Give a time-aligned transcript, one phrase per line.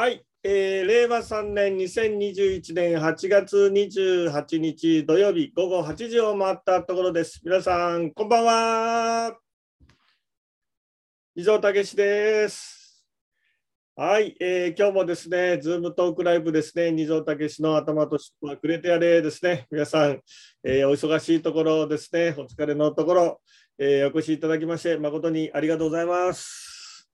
[0.00, 7.42] はい、えー令和3年2021年8月28日土曜日午後8時を回ったところです。
[7.44, 9.36] 皆さん、こんばんは。
[11.34, 13.04] 以上、たけしです。
[13.94, 19.66] はい、えー今日もですね、ズームトークライブですね、二条たけしの頭と尻尾はくれてやれですね。
[19.70, 20.22] 皆さん、
[20.64, 23.40] えーお忙しいところですね、お疲れのところ、
[23.76, 27.06] えーお越しいただきまして、誠にありがとうございます。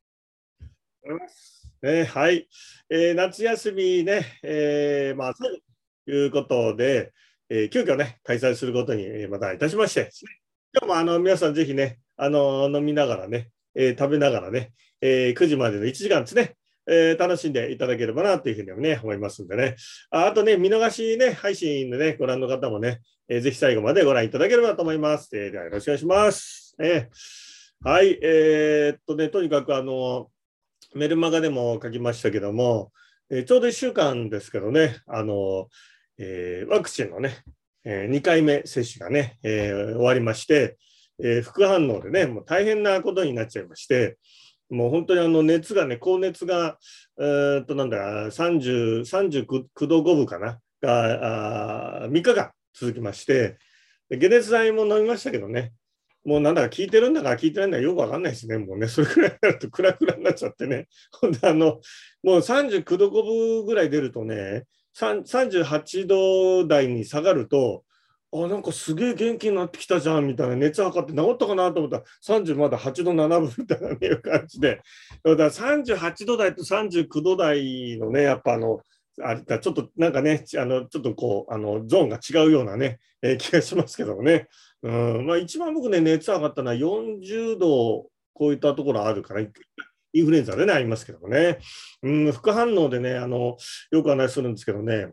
[1.82, 2.48] ね、はい、
[2.90, 5.44] えー夏休みね、えーまあ、と
[6.10, 7.12] いうことで、
[7.48, 10.10] えー急遽ね、開催することにえーまたいたしまして、
[10.74, 16.56] 今日もあの皆さんぜひね、あの飲みながらね、えー食べながらね、えー9時までの1時間ですね、
[16.88, 19.76] えー楽しんでいただければなというふうにね、思いますんでね。
[20.10, 25.28] ああとね、見逃しね、配信でね、ご覧の方もね、えーぜひ最後までご覧いただければと思います。
[25.36, 26.74] えーではよろしくお願いします。
[26.82, 30.30] えーはい、えーっとね、とにかくあの、
[30.96, 32.90] メルマガでも書きましたけども、
[33.28, 35.68] えーちょうど1週間ですけどね、あの
[36.18, 37.42] えーワクチンのね、
[37.84, 40.78] え2回目接種がね、え終わりまして、
[41.22, 44.16] え副反応でね、もう大変なことになっちゃいまして、
[44.70, 46.78] もう本当にあの熱がね、高熱が、
[47.20, 53.58] えーっとなんだ、30 39度5分かな、があ3日間続きまして、
[54.08, 55.74] 解熱剤も飲みましたけどね、
[56.26, 58.58] もうなんだか聞いてるんだか聞いてないんだかよくわかんないですね。
[58.58, 60.88] もうね、それくらいになるとクラクラになっちゃってね。
[61.20, 61.80] ほんで、あの、
[62.24, 63.22] もう39度5
[63.60, 64.64] 分ぐらい出るとね、
[64.98, 67.84] 38度台に下がると、
[68.32, 74.82] あ、なんかすげえ元気になってきたじゃんみたいな熱測って治ったかなと思ったら30まだ8度7分みたいなねいう感じで。
[75.22, 78.80] だから38度台と39度台のね、やっぱあの、
[79.22, 84.48] あれだちょっとなんかね、あのちょっとこう、あのゾーンが違うようなね、えー気がしますけどもね。
[84.82, 84.90] う
[85.22, 89.44] んまあ、一番僕ね、熱上がったのは40度を超えたところあるから、イ
[90.20, 91.58] ンフルエンザでね、ありますけどもね。
[92.02, 93.56] うん、副反応でね、あの、
[93.90, 95.08] よく話するんですけどね、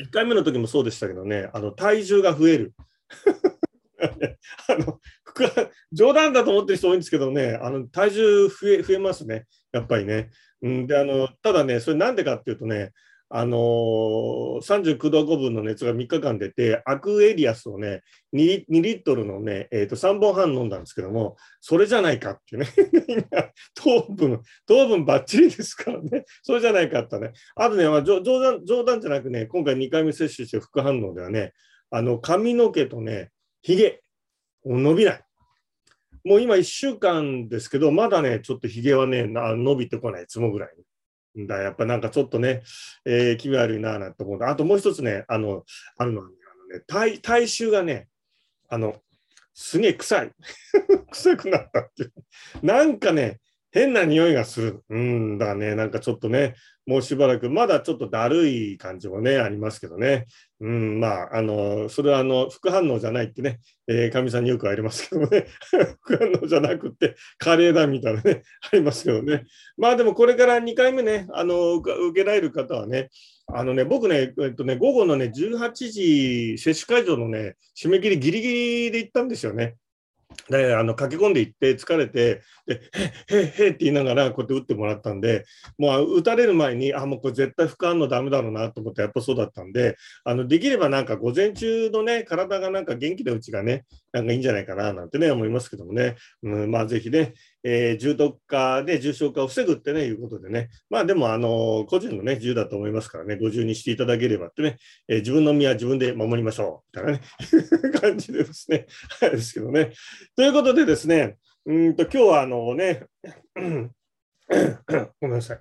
[0.00, 2.74] 1回目の時もそうでしたけどね、あの体重が増える。
[4.68, 5.44] あの副
[5.92, 10.30] 冗談だと思ってる人多いんですけどね、あの体重増え増えますね、やっぱりね。
[10.62, 12.92] うん、であのただね、それなんでかっていうとね、
[13.30, 18.02] あのー39度5分の熱が3日間出て、アクエリアスをね、
[18.34, 22.66] 2, リ2リットルのね、えーと3本半飲んだんですけども、それじゃないかってね、
[23.74, 27.32] 糖分、糖分ばっちりですからね、それじゃないかってね。
[27.54, 31.52] あとね、まあ、冗談冗談じゃなくね、今回2回目接種して副反応ではね、
[31.90, 33.30] あの髪の毛とね、
[33.62, 34.00] ひげ、
[34.64, 35.24] 伸びない。
[36.24, 40.70] もう今1週間ですけど、まだね、ちょっとひげはね、伸びてこない、いつもぐらい。
[41.46, 42.62] だやっぱなんかちょっとね、
[43.04, 44.42] えー気味悪いなぁなんて思う。
[44.42, 45.64] あともう一つね、あの、
[45.96, 48.08] あるのはね、あのね体体臭がね、
[48.68, 48.96] あの、
[49.54, 50.32] すげえ臭い。
[51.10, 52.12] 臭くなったっていう。
[52.62, 54.84] なんかね、変な匂いがする。
[54.88, 56.54] うん、だね、なんかちょっとね、
[56.86, 60.26] もうしばらく、まだちょっとだるい感じもね、ありますけどね。
[60.60, 65.46] うん、まあ、あの、それはあの、副反応じゃないってね、えー、かみさんによくありますけどね、
[66.00, 68.42] 副反応じゃなくって、カレーだみたいなね、
[68.72, 69.44] ありますけどね。
[69.76, 73.10] まあでもこれから2回目ね、あの、受けられる方はね、
[73.52, 79.76] あのね、僕ね、えっとね、午後のね、18時、接種会場のね、締め切りギリギリで行ったんですよね。
[80.50, 82.80] で、あの、駆け込んでいって疲れて、で、
[83.28, 85.44] へっへっへって言いながらこうやって打ってもらったんで、
[85.78, 96.16] もう打たれる前に、あ、もうこれ絶対副反応ダメだろうなと思って、やっぱそうだったんで、あの、できればなんか午前中のね、体がなんか元気なうちがね、なんかいいんじゃないかななんてね、思いますけどもね。
[96.42, 97.34] うん、まあぜひね、
[97.70, 100.70] えー重篤化で重症化を防ぐってね、いうことでね。
[100.88, 106.98] まあでも、あの個人のね、自由だと思いますからね、ご自由にしていただければってね、えー自分の身は自分で守りましょう。
[106.98, 107.20] みたいなね、
[108.00, 108.86] 感じでですね、
[109.20, 109.92] はいですけどね。
[110.34, 111.36] ということでですね、
[111.66, 113.04] うんと、今日はあのね、
[115.20, 115.60] ごめんなさい。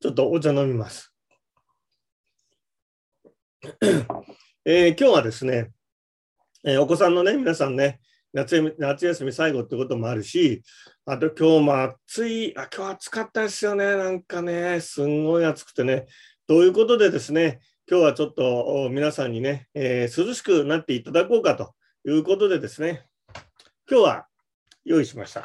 [0.00, 1.14] ちょっとお茶飲みます。
[4.66, 5.70] えー今日はですね、
[6.64, 8.00] えーお子さんのね、皆さんね、
[8.34, 10.62] 夏休み夏休み最後ってこともあるし、
[11.06, 16.06] あと今日も暑い、あ今日暑かったですよね、なんかね、すんごい暑くてね。
[16.48, 23.06] ということでですね、今日はちょっと皆さんにね、えー涼しくなっていただこうかということでですね、
[23.88, 24.26] 今日は
[24.84, 25.42] 用意しました。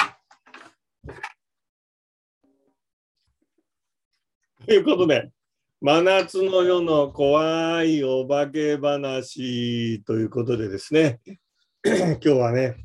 [4.66, 5.30] ということで、
[5.80, 11.20] 真夏の夜の怖いお化け話ということでですね、
[11.86, 12.76] 今日はね、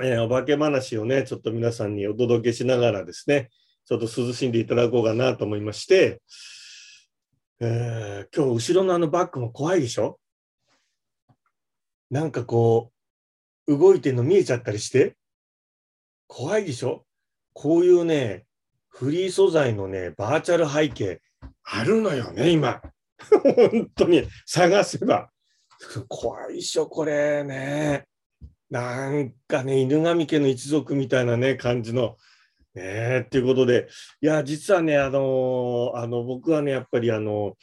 [0.00, 3.50] えーお化け話をね、ちょっと皆さんにお届けしながらですね、
[3.84, 6.20] ちょっと涼しんでいただこうかなと思いまして、
[7.60, 10.18] えー今日後ろのあのバッグも怖いでしょ？
[12.10, 12.90] なんかこ
[13.68, 15.16] う、動いてるの見えちゃったりして、
[16.26, 17.06] 怖いでしょ？
[17.52, 18.44] こういうね、
[18.88, 21.22] フリー素材のね、バーチャル背景
[21.62, 22.82] あるのよね、今。
[23.70, 25.30] 本当に探せば。
[26.08, 28.08] 怖いっしょ、これね。
[28.70, 32.16] なんかね、犬神家の一族みたいなね、感じの。
[32.74, 33.88] ねっていうことで、
[34.20, 37.56] いや、実はね、あのあの僕はね、やっぱりあの、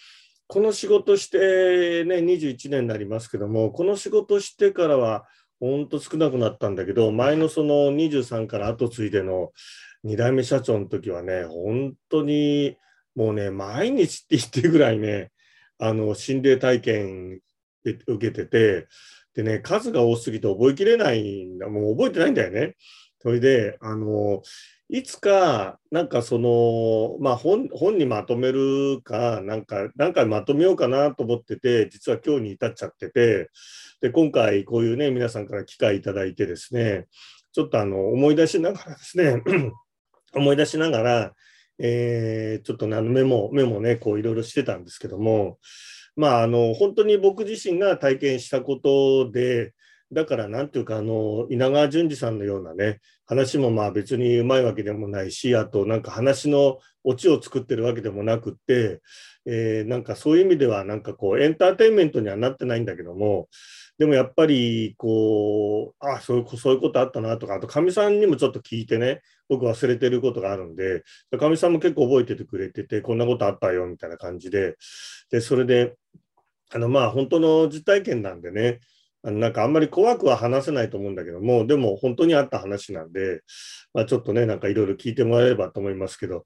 [0.48, 5.26] この仕事してね、21年になりますけども、この仕事してからは、
[5.60, 9.52] 本当少なくなったんだけど、前のその23から後継いでの
[10.04, 12.76] 2代目社長の時はね、本当に
[13.16, 15.32] もうね、毎日って言ってぐらいね、
[15.80, 17.40] あの心霊体験
[17.86, 18.88] 受けてて、
[19.36, 22.76] でね、数が多すぎて覚えきれないんだ、もう覚えてないんだよね。
[23.20, 24.44] それで、あの、
[24.90, 33.50] いつか、なんかその、まあ本、本にまとめるか、なんか、なんかまとめようかなと思ってて、実は今日に至っちゃってて、
[34.02, 37.08] で、今回こういうね、皆さんから機会いただいてですね、
[37.54, 39.42] ちょっとあの、思い出しながらですね、
[40.36, 41.34] 思い出しながら、
[41.80, 45.60] えー、ちょっとね、あのメモ、メモね、こういろいろしてたんですけども、
[46.16, 49.74] まあ、あの、本当に僕自身が体験したことで、
[50.12, 59.02] だからなんていうか、あの、稲川淳二さんのようなね、話もまあ別にうまいわけでもないし、あとなんか話のオチを作ってるわけでもなくって、
[59.46, 63.50] えー、なんかそういう意味ではなんかこうエンターテインメントにはなってないんだけども、
[63.98, 71.04] でもやっぱりこう、あそういうそういうことあったなとか、あとかみさんにもちょっと聞いてね、僕忘れてることがあるんで、
[71.40, 74.76] かみさんも結構覚えててくれてて、こんなことあったよみたいな感じで、
[75.32, 75.96] でそれで、
[76.74, 78.80] あのまあ本当の実体験なんでね、
[79.24, 83.42] あのなんかあんまり怖くは話せないと思うんだけども、でも本当にあった話なんで、
[83.94, 86.44] まあ、ちょっとね、なんかいろいろ聞いてもらえればと思いますけど、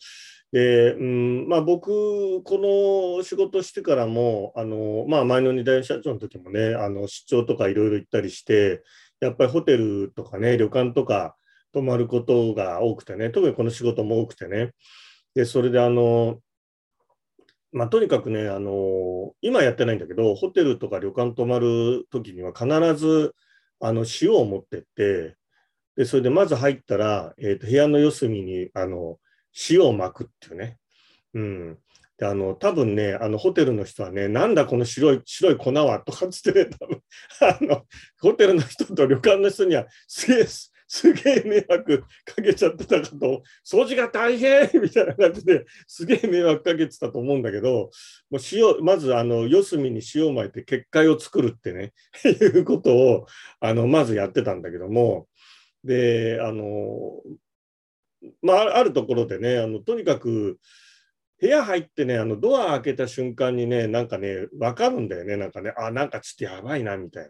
[0.52, 8.84] で、うんまあ、僕、この仕事してからも、あのまあ、前の二代社長の時もね、あの出張とかいろいろ行ったりして、
[9.20, 11.36] やっぱりホテルとかね、旅館とか
[11.74, 14.72] 泊まることが多くてね、特にこの仕事も多くてね、
[15.34, 16.40] でそれであの、
[17.72, 23.34] まあ、とにかくね、あの今やってないんだけど、ホテルとか旅館泊まるときには必ず
[23.80, 25.36] あの塩を持ってって、
[25.96, 29.18] でそれでまず入ったら、えーと、部屋の四隅にあの
[29.70, 30.78] 塩をまくっていうね。
[31.34, 31.78] うん、
[32.18, 37.02] であの多分ね、あのホテルの人はね、なんだこの白い白い粉はとかっつってね、多分
[37.42, 37.84] あの
[38.22, 40.46] ホテルの人と旅館の人にはすげえ
[40.88, 47.92] すげえ迷惑かけちゃってたかと、掃除が大変 みたいな感じですげえ迷惑かけてたと思うんだけど、
[48.30, 51.94] もう塩まずあの四隅に塩をまいて結界を作るってね、
[52.24, 53.28] いうことを
[53.60, 55.28] あのまずやってたんだけども、
[55.84, 57.22] で、あの、
[58.42, 60.58] まあ、あるところでね、あのとにかく、
[61.40, 67.30] 部屋入ってね、あのドア開けた瞬間にね、なんかね、分かるんだよね、なんかね、あ、なんかちょっとやばいな、みたいな。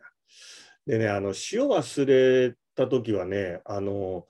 [0.85, 4.25] でね、あの塩忘れた時はね、あの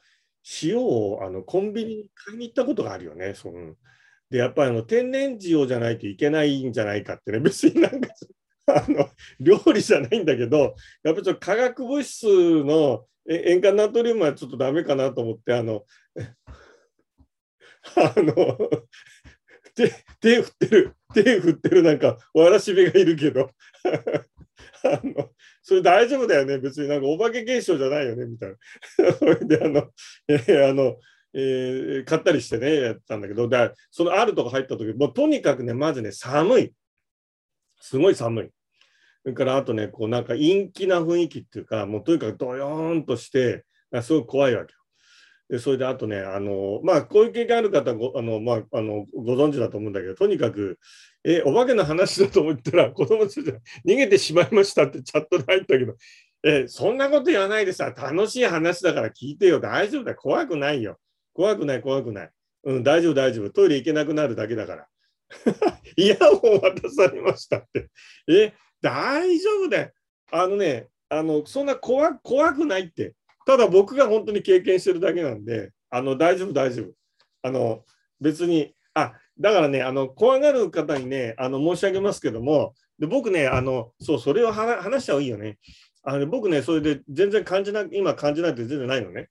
[0.64, 3.34] 塩をあのコンビニに買いに行ったことがあるよね。
[3.36, 3.76] その
[4.30, 8.10] で、やっぱりあの天然塩じゃないといけないんじゃないかってね、別になんか
[8.68, 9.10] あの
[9.40, 15.86] 料理じゃないんだけど、やっぱちょっと化学物質の塩化ナトリウムはちょっとダメかなと思って、あの、
[17.96, 18.34] あの
[19.76, 23.52] 手手振ってる、手振ってるなんかわらしべがいるけど
[24.94, 25.30] あの
[25.62, 29.14] それ大丈夫だよね、別になんかお化け現象じゃないよね、みたいな。
[29.14, 29.92] それで、あの、
[30.28, 30.98] えー、あの、
[31.34, 36.74] えー、買ったりしてね、やったんだけど、だそのあるとこ入った時、もうとにかくね、まずね、寒い。
[37.80, 38.50] すごい寒い。
[39.24, 43.66] それからあとね、こうなんか陰気な雰囲気っていうか、もうとにかくドヨーンとして、
[44.02, 44.78] すごい怖いわけよ。
[45.50, 50.80] でそれであとね、あのまあ、こういう経験ある方ごあの、まあ、あのご存知だと思うんだけど、とにかく、
[51.30, 55.96] え、お化けの話だと思ったら、子供たちが逃げてしまいましたってチャットで入ったけど、
[56.42, 60.98] え、そんなこと言わないでさ、楽しい話だから聞いてよ、大丈夫だ、怖くないよ。
[61.34, 62.32] 怖くない、怖くない。
[62.64, 63.50] うん、大丈夫、大丈夫。
[63.50, 64.88] トイレ行けなくなるだけだから。
[65.98, 67.90] イヤホン渡されましたって。
[68.30, 69.92] え、大丈夫だよ。
[70.32, 73.14] あのね、あのそんな怖怖くないって。
[73.46, 76.92] ただ僕が本当に経験してるだけなんで、あの大丈夫、大丈夫。
[77.42, 77.84] あの
[78.20, 85.58] 別に、あだからね、あの怖がる方にね、あの申し上げますけども、で僕ね、あのそう、それを話しちゃういいよね。
[86.04, 89.30] あの僕ね、それで全然感じな、今感じないって全然ないのね。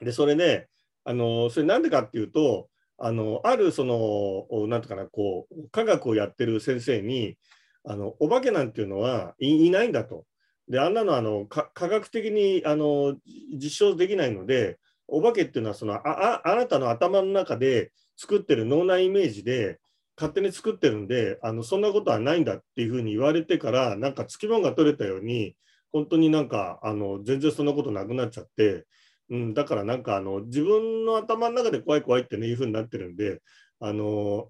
[0.00, 0.68] で、それで、
[1.04, 7.36] あのそれなんでかっていうと、あのあるその、なんとかな、こう、科学をやってる先生に、
[7.84, 10.24] あのお化けなんていうのはいないんだと。
[10.68, 13.14] であんなのあの科学的にあの
[13.54, 19.78] 実証できないのでお化けっていうのはそのああなたの頭の中で作ってる脳内イメージで
[20.16, 25.56] 勝手に作ってるんであのそんなことはないんだっていうふうに言われてからなんかつきもんが取れたように
[25.92, 28.86] 本当になんかあの全然そんなことなくなっちゃって
[29.28, 33.40] うん、だからなんかあの自分の頭の中で怖い怖いってねいうふうになってるんで、
[33.80, 34.48] あの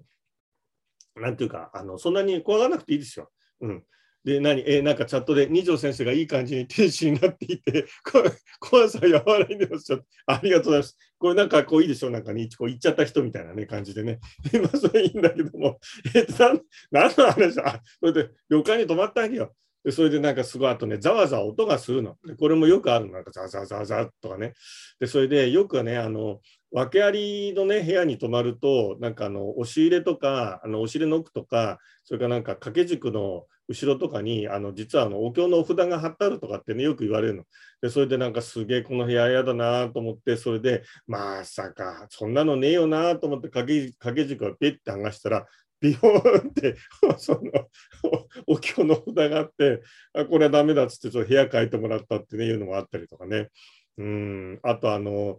[1.16, 3.30] なんていうか、あのそんなに怖がらなくていいですよ。
[3.62, 3.82] うん、
[4.26, 4.64] で、何？
[4.66, 7.86] えなんかチャットで二条先生がいい感じに天使になっていて、
[8.58, 10.98] 怖さ和らいでますありがとうございます。
[11.18, 12.08] これなんかこういいでしょ？
[12.08, 14.18] うなんかにこう言っちゃった人みたいなね感じでね。
[14.60, 15.78] まあそれいいんだけども、
[16.16, 17.60] えっと、何の話？
[17.60, 19.54] あ、それで旅館に泊まったわけよ。
[19.84, 22.16] でそれでなんかすごいあとね、ざわざわ音がするの。
[22.26, 23.12] でこれもよくあるの。
[23.12, 24.54] なんかザザザザとかね。
[24.98, 26.40] で、それでよくね、あの、
[26.72, 37.44] 訳ありのね、部屋に泊まると、なんかあの、押し入れとか、あの、押し入れの奥とか、それからなんか掛け軸の後ろとかに、あの、実はあの、お経のお札が貼ってあるとかってね、よく言われるの。
[37.82, 45.46] で、それでなんかすげえこの部屋嫌だなと思って、それで、まさか、そんなのねえよなと思って掛け軸をペッて剥がしたら、
[45.80, 46.76] ビヨーンって
[47.18, 47.40] その
[48.46, 49.82] お経の札があって
[50.14, 53.50] あこれはダメだっつってちょっと部屋変えてもらったって、いうのもあったりとかね
[53.98, 55.38] うんあとあの、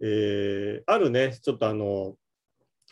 [0.00, 2.16] えー、あるねちょっとあの、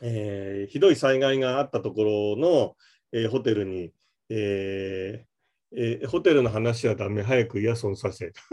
[0.03, 2.77] えー、ひどい災害があったところの、
[3.13, 3.93] えー、ホテルに、
[4.29, 5.25] え
[5.73, 7.23] えー、ホテルの話はダメ。
[7.23, 8.33] 早くイヤソンさせ。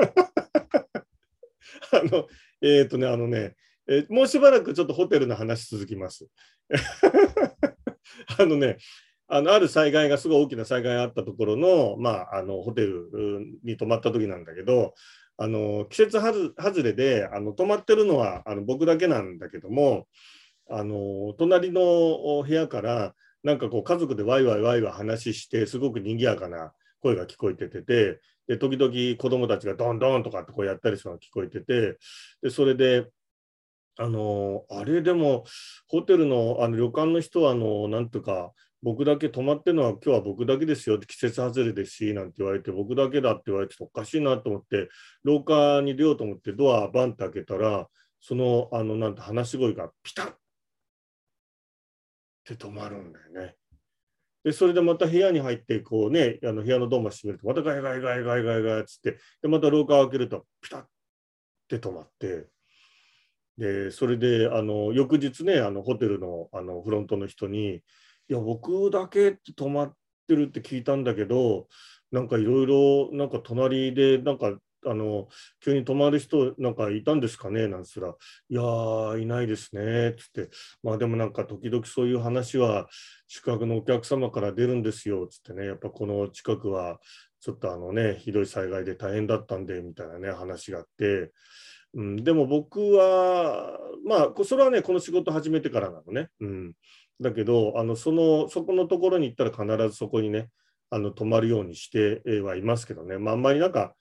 [1.91, 2.27] あの
[2.61, 3.55] えっ、とねあのね、
[3.87, 6.27] えー、もうしばらくちょっとホテルの話続きます。
[8.39, 8.77] あのね、
[9.27, 13.09] あのある災害がすごい大きな災害があったところの,、まあ、あのホテル
[13.63, 14.93] に泊まった時なんだけど
[15.37, 20.07] あの季節外れであの泊まってるのはあの僕だけなんだけども
[20.69, 27.83] あの隣の部屋からなんかこう家族でワイワイワイワイ話してすごく賑やかな声が聞こえてて
[28.47, 31.97] で時々子供たちがドンドンとかってこうやったりするのが聞こえてて
[32.41, 33.07] でそれで
[33.95, 35.45] あの、あれでも、
[35.87, 38.51] ホテルのあの旅館の人は、あの、なんとか、
[38.83, 44.89] 僕だけ泊まってるのは今日は僕だけですよって季節外れですしなんて言われて僕だけだって言われておかしいなと思って
[45.23, 47.87] 廊下に出ようと思ってドアバンって開けたら
[48.19, 50.33] そのあのなんて話し声がピタッ
[52.43, 53.55] て止まるんだよね。
[54.43, 60.87] でそれでまた部屋に入ってこうねあの部屋のドアマ閉めるとまたガイガイガイガイガイガイっつってでまた廊下を開けるとピタッっ
[61.69, 62.47] て止まって
[63.57, 67.75] でそれであの翌日ねあのホテルのあのフロントの人に
[68.29, 69.95] 「いや僕だけ泊まっ
[70.27, 71.67] てるって聞いたんだけど
[72.11, 75.27] なんかいろいろなんか隣でなんかあの
[75.61, 77.67] 急に泊まる人なんかいたんですかね？
[77.67, 78.15] なんつったら
[78.49, 80.49] 「いやーいないですね」っつって
[80.83, 82.87] 「まあでもなんか時々そういう話は
[83.27, 85.65] 宿泊のお客様から出るんですよ」っつってね。
[85.65, 86.99] やっぱこの近くは
[87.39, 91.31] ちょっとあのねひどい災害で大変だったんでみたいなね話があって。
[91.95, 96.29] うん、でも僕は、まあ、それはね、この仕事始めてからなのね。
[96.39, 96.73] うん、
[97.21, 100.49] だけど、あのそのそこのところに行ったら必ずそこにね、
[100.89, 103.93] あの泊まるようにしてはいますけどね、まあ、あんまりなんか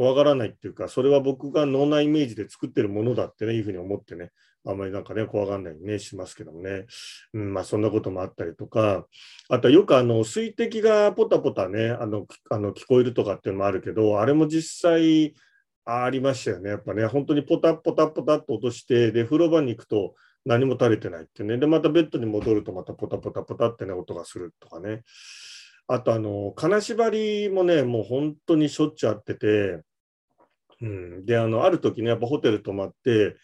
[0.00, 4.30] 怖がらないっていうか、それは僕が脳内イメージで作ってるものだってね、いうふうに思ってね、
[4.66, 6.86] あんまりなんかね、怖がらないようにね、しますけどもね、
[7.34, 9.06] うん、まあそんなこともあったりとか、
[9.50, 15.34] あとはよくあの水滴がポタポタね、あのあの聞こえるとかっていうのもあるけど、あれも実際、
[15.84, 16.70] ありましたよね。
[16.70, 20.14] やっぱね、本当にポタポタポタっと落として、で、風呂場に行くと
[20.46, 21.58] 何も垂れてないってね。
[21.58, 25.02] で、またベッドに戻るとまたポタポタポタってね、音がするとかね。
[25.88, 29.80] あと、あの、金縛りもね、もう本当にしょっちゅうあってて、
[30.80, 31.26] うん。
[31.26, 33.36] で、あの、ある時ね、やっぱホテル泊まって、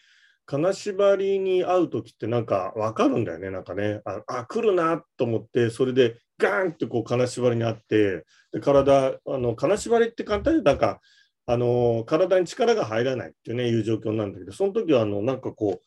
[0.45, 4.01] 金縛りに会う時ってなんかわかるんだよね、なんかね。
[4.05, 11.01] あ、あ来るなと思って、それでガーンってこう金縛りにあって、で体、あの、金縛りって簡単になんか、
[11.49, 15.85] あの体に力が入らないっていうね、いう状況なんだけど、その時はあのなんかこう、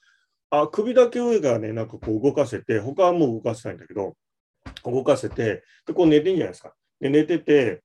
[0.51, 4.17] あ首だけ上がね、なんかこう動かせて、他はもう動かせないんだけど、
[4.85, 6.75] 動かせて、でこう寝てんじゃないですか。
[7.01, 7.83] で寝てて、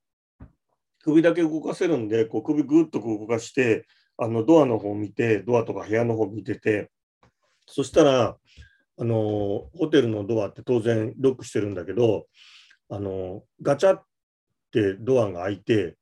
[1.06, 3.86] 首だけ動かせるんで、こう首ぐっとこう動かして、
[4.18, 6.90] あのドアの方を見て、ドアとか部屋の方見てて、
[7.68, 8.38] そしたら、
[8.98, 12.26] あのホテルのドアって当然ロックしてるんだけど、
[12.90, 14.04] あのガチャっ
[14.72, 15.96] てドアが開いて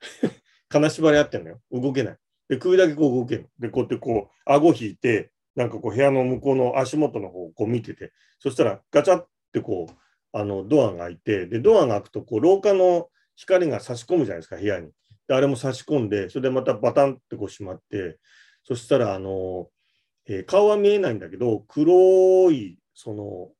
[0.68, 1.60] 金縛り合ってんのよ。
[1.72, 2.16] 動けない。
[2.48, 3.50] で、首だけこう動ける。
[3.58, 9.94] で、こうやってこう、顎引いて、なんかこう、部屋の向こうの足元の方をこう見てて、そしたらガチャってこう、
[10.32, 14.90] あの、ドアが開いて、で、ドアが開くと、こう、廊下の光が差し込むじゃないですか、部屋に。
[15.28, 18.18] で、あれも差し込んで、それでまたバタンってこう閉まって、
[18.64, 19.68] そしたら、あの、
[20.26, 23.50] えー、顔は見えないんだけど、黒い、その、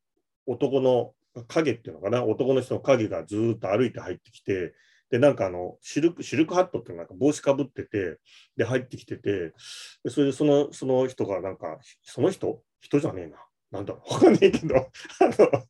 [0.46, 1.14] 男の
[1.48, 4.74] 影っていうのかな、男の人の影がずっと歩いて入ってきて、
[5.10, 8.18] で、なんかあの、シルク、シルクハットってなんか帽子かぶってて、
[8.56, 9.52] で、入ってきてて、
[10.02, 12.62] でそれでその、その人がなんか、その人？
[12.80, 13.38] 人じゃねえな。
[13.70, 15.64] なんだろう、わかんないけど、あの、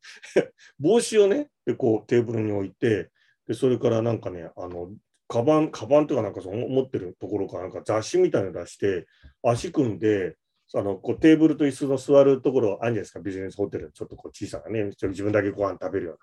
[0.78, 3.10] 帽子をね、で、こうテーブルに置いて、
[3.46, 4.90] で、それからなんかね、あの、
[5.28, 9.06] カバン、カバンとかなんかその持ってるところかなんか雑誌みたいなの出して、
[9.42, 10.36] 足組んで、
[10.76, 16.18] あのこうテーブルと椅子の座るところあるじゃないですか、ビジネスホテル、ちょっとこう小さなね、自分だけご飯食べるよう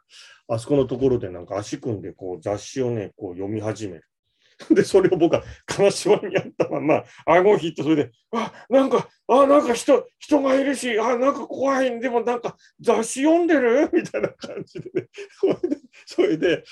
[0.51, 0.55] な。
[0.55, 4.03] あそこのところでなんか足組んでこう雑誌をね、こう読み始める。
[4.69, 13.89] で、それを僕は金縛りにあったまま、顎を引いて、それで、あ、なんか、あ、なんか人、人がいるし、あ、なんか怖い、でもなんか雑誌読んでる？
[13.91, 15.07] みたいな感じでね。
[16.05, 16.63] それで、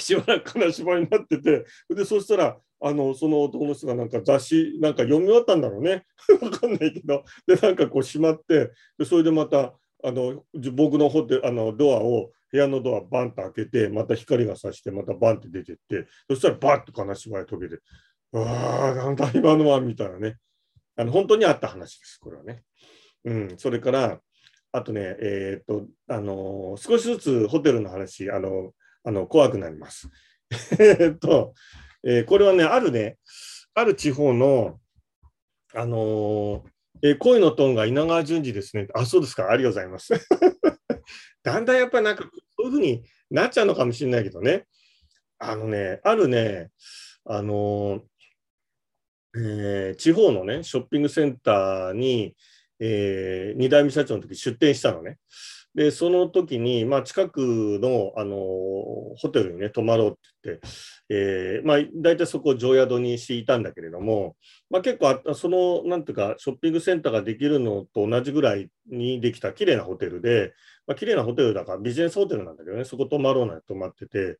[0.00, 6.04] しばらく金縛りになってて、で、そしたら、あの、その男の人がなんか雑誌、なんか読み終わったんだろうね。
[6.40, 17.78] わかんないけど、で、なんかこう閉まって、で、それでまた、あの、僕のホテ、あの、ドアを、部屋のドアバンと開けて、また光がさして、またバンって出てって、そしたらバッと金縛り解けて、
[18.32, 20.36] うわあ、なんだ今のは、みたいなね。
[20.96, 22.62] あの、本当にあった話です、これはね。
[23.24, 24.20] うん、それから、
[24.72, 28.72] あとね、えっ、と、あの少しずつホテルの話、あの、
[29.04, 30.08] あの怖くなります。
[30.78, 31.54] えっと、
[32.04, 33.18] えー、これはね、あるね、
[33.74, 34.78] ある地方の、
[35.74, 36.62] あのー、
[37.02, 38.88] えー、恋のトーンが稲川淳二ですね。
[38.94, 39.50] あ、そうですか。
[39.50, 40.12] ありがとうございます。
[41.42, 44.66] だんだんやっぱりなんか、そういうふうになっちゃうのかもしれないけどね。
[45.38, 46.70] あのね、あるね、
[47.24, 48.02] あのー、
[49.34, 52.36] えー、地方のね、ショッピングセンターに、
[52.78, 55.18] えー、2代目社長の時出店したのね。
[55.74, 57.40] で、その時に、まあ、近く
[57.80, 60.68] の、あのホテルにね、泊まろうって言って、
[61.08, 64.36] えー、まあ、大体そこを常宿にしていたんだけれども、
[64.68, 70.52] まあ、結構あ、その、なんていうか、ショッピングセンターができるのと同じぐらいにできた綺麗なホテルで、
[70.86, 74.38] まあ、綺麗なホテルだからビジネスホテルなんだけどね、そこ泊まろうなんて泊まってて、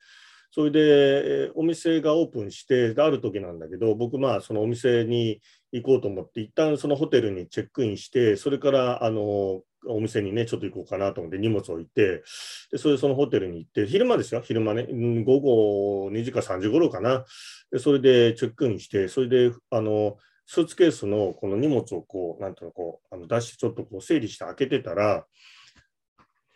[0.54, 5.40] それで、お店がオープンして、ある時なんだけど、僕、まあ、そのお店に
[5.72, 12.22] 行こうと思って、一旦そのホテルにチェックインして、それから、あの、お店にね、ちょっと行こうかなと思って荷物を置いて、
[12.70, 14.86] でそれでそのホテルに行って、昼間ですよ、昼間ね、
[15.24, 17.24] 午後2時か3時頃かな。
[17.70, 25.24] でそれでチェックインして、それで、あの、スーツケースのこの荷物をこう、なんていうの、こう、あの出してちょっとこう整理して開けてたら、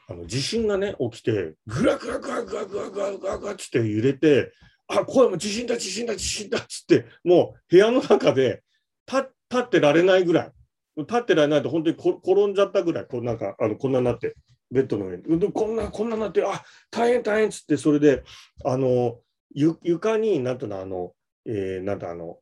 [0.09, 4.53] あの地震がね、起きて、ぐらぐらぐらぐらぐらぐらぐらぐらって揺れて、
[4.89, 8.63] あ、これも地震だ、地震だ、地震だっつって、もう部屋の中で
[9.07, 9.27] 立
[9.59, 10.53] ってられないぐらい。
[10.97, 14.35] 立ってられないと本当に転んじゃったぐらい、こうなんかあのこんなになって、
[14.71, 18.25] ベッドの上に、こんな、こんななって、あ大変大変っつって、それで、
[18.65, 19.21] あの、
[19.55, 21.13] ゆ床に、なんとな、あの、
[21.45, 22.39] えー、なんだ、あの、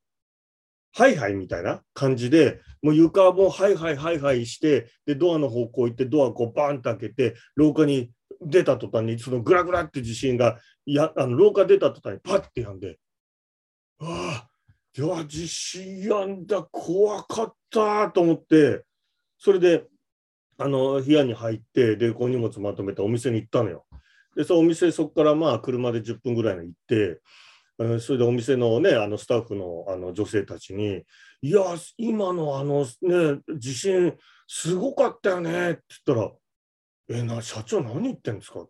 [0.92, 12.98] ハイハイみたいな感じで、もう床もハイハイハイハイして、で、ドアの方向行って、ドアこうバーンと開けて、廊下に出た途端に、そのグラグラって地震が、や、あの廊下出た途端にパッてやんで、
[14.00, 14.48] ああ、
[14.96, 18.84] いや、地震やんだ、怖かったと思って、
[19.38, 19.86] それで、
[20.56, 23.86] あの、部屋に入って、で、こう荷物まとめてお店に行ったのよ。
[24.36, 27.20] で、そのお店、そこからまあ、車で10分ぐらいの行って、
[28.00, 31.02] それでお店のね、あのスタッフのあの女性たちに、
[31.42, 31.60] いや、
[31.96, 38.64] 今のあのね、地震、すごかったよねって言ったら、えな、社長何言ってんですか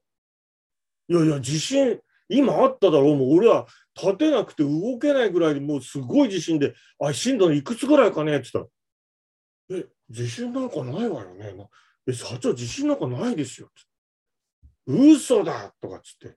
[1.08, 8.36] いやいや、地震、今あっただろう、もう俺は立てなくて動けないぐらいでもうすごい地震で、あ、震度のいくつぐらいかね？
[8.36, 8.66] って言っ
[9.68, 11.54] たら、え、地震なんかないわよね？
[12.06, 13.70] え、社長、地震なんかないですよ。
[14.86, 16.36] 嘘だとかっつって。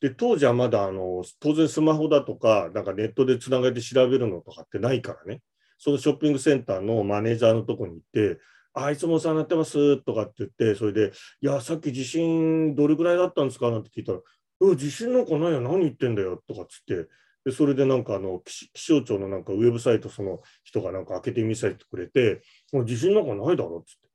[0.00, 5.40] で、当時はまだあの当然スマホだとか、なんかネットでつなげて調べるのとかってないからね、
[5.78, 8.38] そのショッピングセンターのマネージャーのとこに行って、
[8.74, 13.70] あいつもお世話になってますとかって言って、それで、いや、さっき地震どれぐらいだったんですか？
[13.70, 14.20] なんて聞いたら、
[14.62, 17.08] うん、地震なんかないよ、何言ってんだよとかっつって、
[17.44, 24.08] でそれでなんかあの気象庁のなんかウェブサイト、その人がなんか開けてみせてくれて、もう地震なんかないだろっつって。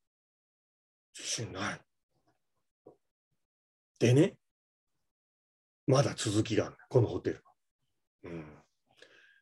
[1.13, 1.81] 地震ない。
[3.99, 4.37] でね、
[5.87, 7.41] まだ続きがあるこのホテルは。
[8.25, 8.45] うん、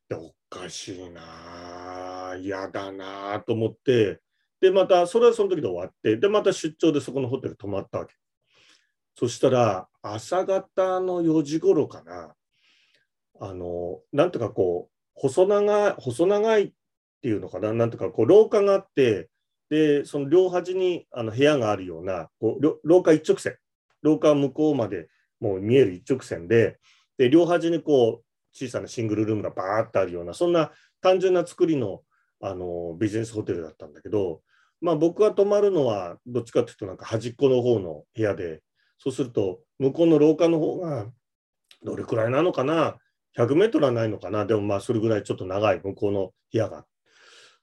[0.09, 4.19] でおかしいな嫌だなと思って
[4.61, 8.15] でまたそれはその時で終わってでまた出張でそこのホテル泊まったわけ。
[9.15, 12.33] そしたら朝方の4時頃かな
[13.39, 16.71] あのなんとかこう細長い細長いっ
[17.21, 19.29] ていうのかななんとかこう廊下があって
[19.69, 23.57] でその両端にあの部屋があるようなこう廊下一直線。
[24.05, 25.07] 廊下向こうまで
[25.39, 26.77] もう見える一直線で、
[27.17, 32.01] で両端にこう小さなシングルルームがバーッとあるような、そんな単純な作りの
[32.41, 34.41] あのビジネスホテルだったんだけど、
[34.81, 38.61] まあ、僕が泊まるのはどっちかっていうとなんか端っこの方の部屋で、
[38.97, 41.07] そうすると向こうの廊下の方が
[41.83, 42.97] どれくらいなのかな、
[43.37, 46.85] 100メートルはないのかな、でもまあそれぐらいちょっと長い向こうの部屋が。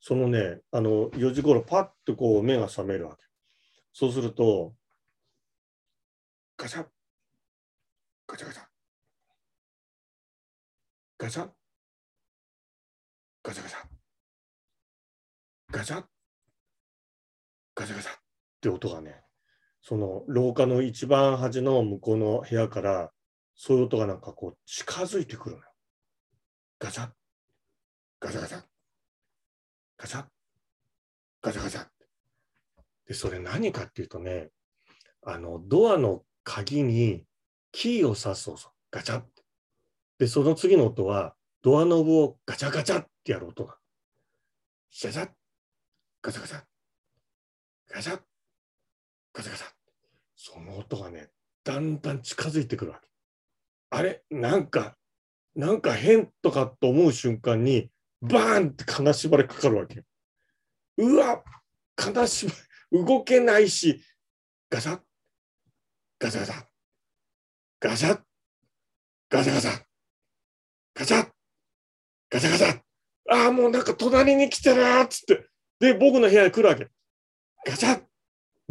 [0.00, 3.22] そのね、あの4時頃パッとこう目が覚めるわけ。
[3.92, 4.74] そうすると、
[6.56, 6.86] ガチャ
[8.26, 8.62] ガチャガチャ。
[11.18, 11.48] ガチャ
[13.44, 13.76] ガチャガチャ
[15.70, 16.04] ガチャ
[17.74, 18.14] ガチャガチャっ
[18.60, 19.22] て音がね、
[19.82, 23.10] その廊下の一番端の向こうの部屋から
[23.54, 25.68] そういう音がなんかこう近づいてくるのよ。
[26.78, 27.10] ガチャ
[28.20, 28.62] ガチャガチャ
[29.98, 30.24] ガチャ
[31.42, 31.86] ガチャガチャ
[33.06, 34.50] で、それ何かっていうとね、
[35.24, 37.24] あの、ドアの鍵に
[37.72, 39.22] キーを刺す音、ガチャ
[40.18, 43.76] で、その次の音は、ドアノブをガチャガチャってやる音が。
[44.90, 45.28] シャシャ
[46.22, 46.62] ガチャガチャ
[47.88, 48.20] ガチャ
[49.32, 49.64] ガタガタ。
[50.36, 51.30] その音がね
[51.64, 53.08] だんだん近づいてくるわけ。
[53.90, 54.22] あれ？
[54.30, 54.96] なんか
[55.54, 57.90] なんか変とかと思う瞬間に
[58.20, 60.02] バーンって金縛りかかるわけ
[60.98, 61.42] うわ！
[61.94, 62.52] 金縛
[62.90, 64.02] り動けないし
[64.70, 65.00] ガサッ。
[66.18, 66.66] ガサガサ
[67.80, 68.20] ガサッ。
[69.28, 69.70] ガサガサ
[70.94, 71.28] ガサッ。
[72.30, 72.82] ガサガサ
[73.30, 75.46] ああもうなんか隣に来てるっつって。
[75.80, 76.88] で僕の部屋に来るわけ。
[77.66, 78.02] ガサッ。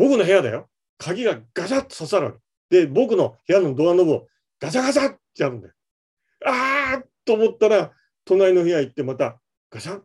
[0.02, 0.68] 僕の部屋だよ。
[0.98, 2.40] 鍵がガチャッと刺さるわけ。
[2.72, 4.28] で、僕の部屋のドアノブを
[4.60, 5.74] ガチャガチャってやるんだよ。
[6.44, 7.92] ああと思ったら、
[8.26, 10.02] 隣の部屋行ってまたガチャ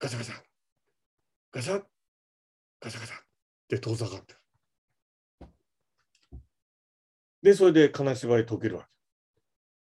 [0.00, 0.34] ガチャガチャ
[1.52, 1.82] ガチャ
[2.80, 3.18] ガチャガチャっ
[3.68, 4.40] て遠ざかってる。
[7.42, 8.88] で、それで金縛り解けるわ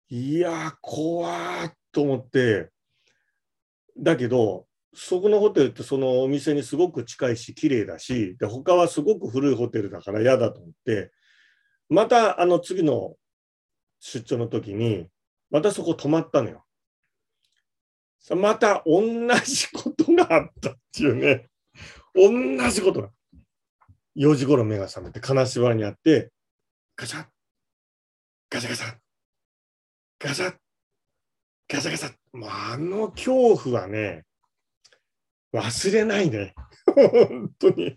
[0.08, 0.16] け。
[0.16, 2.70] いやー、怖ーと思って、
[3.96, 11.12] だけど、そこのホテルってそのお店にすごく近いし綺麗だしで他はすごく古いホテルだから嫌だと思って
[11.88, 13.14] またあの次の
[14.00, 15.08] 出張の時に
[15.50, 16.64] またそこ泊まったのよ。
[18.36, 19.00] また同
[19.44, 21.46] じことがあったっていうね。
[22.14, 23.10] 同じことが。
[24.16, 26.32] 4時頃目が覚めて金縛りにあって
[26.96, 27.24] ガチャ
[28.50, 28.96] ガチャガチャ
[30.18, 30.54] ガチャ
[31.68, 34.24] ガチャガチャもうあの恐怖はね
[35.52, 36.54] 忘れないね。
[36.86, 37.96] 本当に。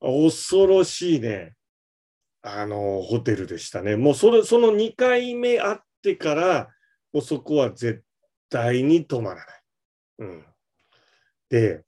[0.00, 1.54] 恐ろしいね。
[2.42, 3.96] あの、ホテルでしたね。
[3.96, 6.68] もうそれ、その2回目会ってから、
[7.12, 8.02] もうそこは絶
[8.48, 9.46] 対に止まらない。
[10.18, 10.44] うん。
[11.48, 11.84] で、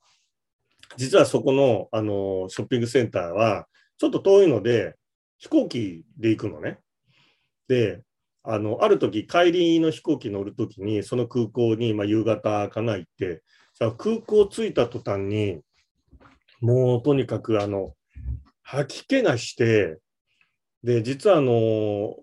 [0.96, 3.66] 実はそこの、あの、ショッピングセンターは、
[3.98, 4.94] ちょっと遠いので、
[5.38, 6.78] 飛行機で行くのね。
[7.68, 8.02] で、
[8.42, 13.42] あの、ある時、帰りの飛行機乗る時に、その空港に、まあ、夕方かな行って、
[13.74, 15.60] さ空港着いた途端に、
[16.60, 17.94] もうとにかくあの、
[18.62, 19.98] 吐き気がして、
[20.84, 22.14] で、実はあの、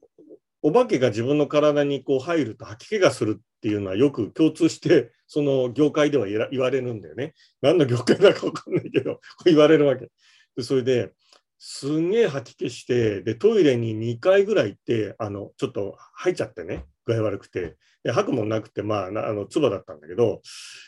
[0.64, 7.34] お化けが自分の体にこう入ると吐き気がするっていうのはよく共通して、その業界では言われるんだよね。
[7.62, 10.10] 何の業界だか分かんないけど、 言われるわけ。
[10.56, 11.12] でそれで、
[11.60, 17.78] すんげえ吐き気して、で、トイレに2回ぐらい行って、あの、ちょっと入っちゃってね、具合悪くて。
[18.04, 20.42] で吐くもなくて、まあ、あの、唾だったんだけど、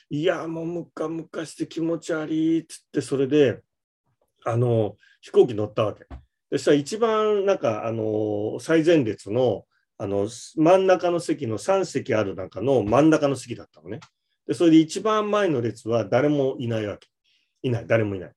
[0.09, 3.61] いや、もうムカムカして気持ち悪いっつって、それで、
[4.45, 6.05] あの、飛行機乗ったわけ。
[6.51, 9.65] そしたら一番、なんか、あの、最前列の、
[9.97, 13.99] あの、真ん中の席の3席ある中の真ん中の席だったのね。
[14.47, 17.07] で、それで一番前の列は誰もいないわけ。
[17.61, 18.31] いない、誰もいない。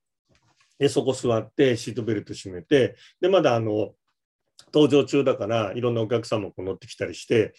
[0.79, 3.95] で、そこ座ってシートベルト締めて、で、まだあの、
[4.77, 7.55] 登場中だから、いろんなお客さんもこう乗ってきたりして、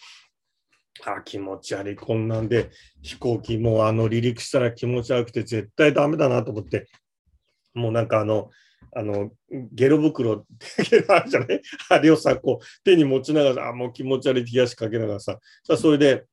[1.04, 2.70] あ、気持ち悪い、こんなんで、
[3.02, 6.86] 飛行機もあの離陸したら気持ち悪くて絶対ダメだなと思って、
[7.74, 8.50] もうなんかあの、
[8.94, 9.32] あの、
[9.72, 10.44] ゲロ袋っ
[10.76, 11.62] てあるじゃない？
[11.90, 16.24] あれをさ、こう、手に持ちながら、あ、もう気持ち悪い冷やしかけながらさ、さそれで、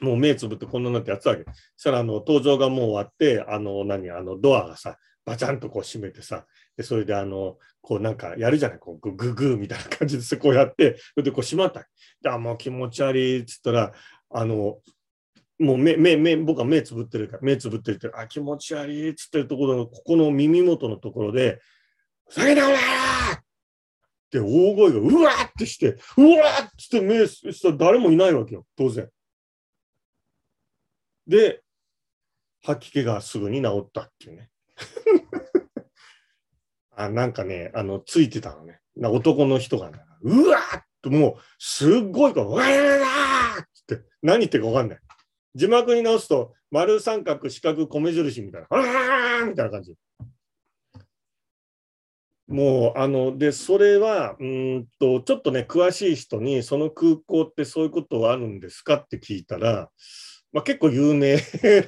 [0.00, 1.44] もう目つぶってこんなになってやってたわけ。
[1.44, 6.46] そしたら、あの、登場がもう終わって、あの、何、あの、ドアがさ、バチャンとこう閉めてさ、
[6.76, 11.86] でそれであの、こうなんかやるじゃない、こうグググみたいな感じでこうやって、それでこう閉まった。
[12.22, 13.92] で、あ、もう気持ち悪いっつったら、
[14.30, 14.78] あの、
[15.58, 21.60] もう目、目、目、僕は目つぶってるから、目つぶってるって、あ、気持ち悪いっつってるところの、ここの耳元のところで、
[22.28, 22.80] ふざけなおらっ
[24.30, 29.08] て大声がうわーってして、うわーってして目したら誰もいないわけよ、当然。
[31.26, 31.62] で、
[32.62, 34.50] 吐き気がすぐに治ったっていうね。
[36.96, 38.80] あなんかね、あの、ついてたのね。
[38.96, 44.98] な男の人が、ね、うわーってもう、すっごいから、わーって、何言ってるかわかんない。
[45.54, 49.94] 字幕に直すと、丸三角四角米印みたいな、あーみたいな感じ。
[52.46, 59.90] もう、あの、で、それは、うんと、ちょっとね、詳しい人に、その空港ってそういうことはあるんですかって聞いたら、
[60.52, 61.36] まあ、結構有名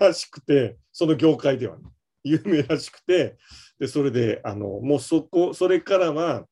[0.01, 1.85] らしくて、その業界ではね。
[2.25, 3.37] 有名らしくて
[3.79, 6.47] でそれであのもうそこそれからは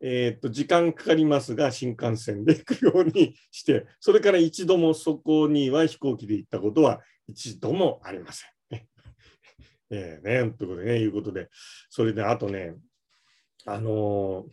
[0.00, 8.50] えー、と時間かかりますが、新幹線で行くようにして、それから一度もそこには飛行機で行ったことは一度もありません。
[9.90, 11.48] えー、ね、ということでね、いうことで、
[11.90, 12.76] それであとね、
[13.66, 14.50] あのー、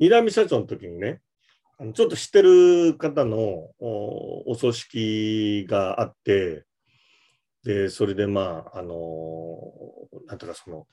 [0.00, 1.22] 二段社長の時にね、
[1.78, 6.66] あのちょっと知ってる方のお葬式があって、
[7.68, 10.86] で、それでまあ、あのー、なんとかその、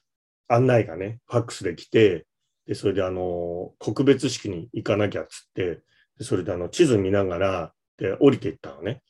[0.50, 2.28] 案内がね、ファックスで来て、
[2.68, 5.80] で、それであの、告別式に行かなきゃっつって、
[6.18, 9.02] でそれであの、地図見ながら、で、降りていったのね。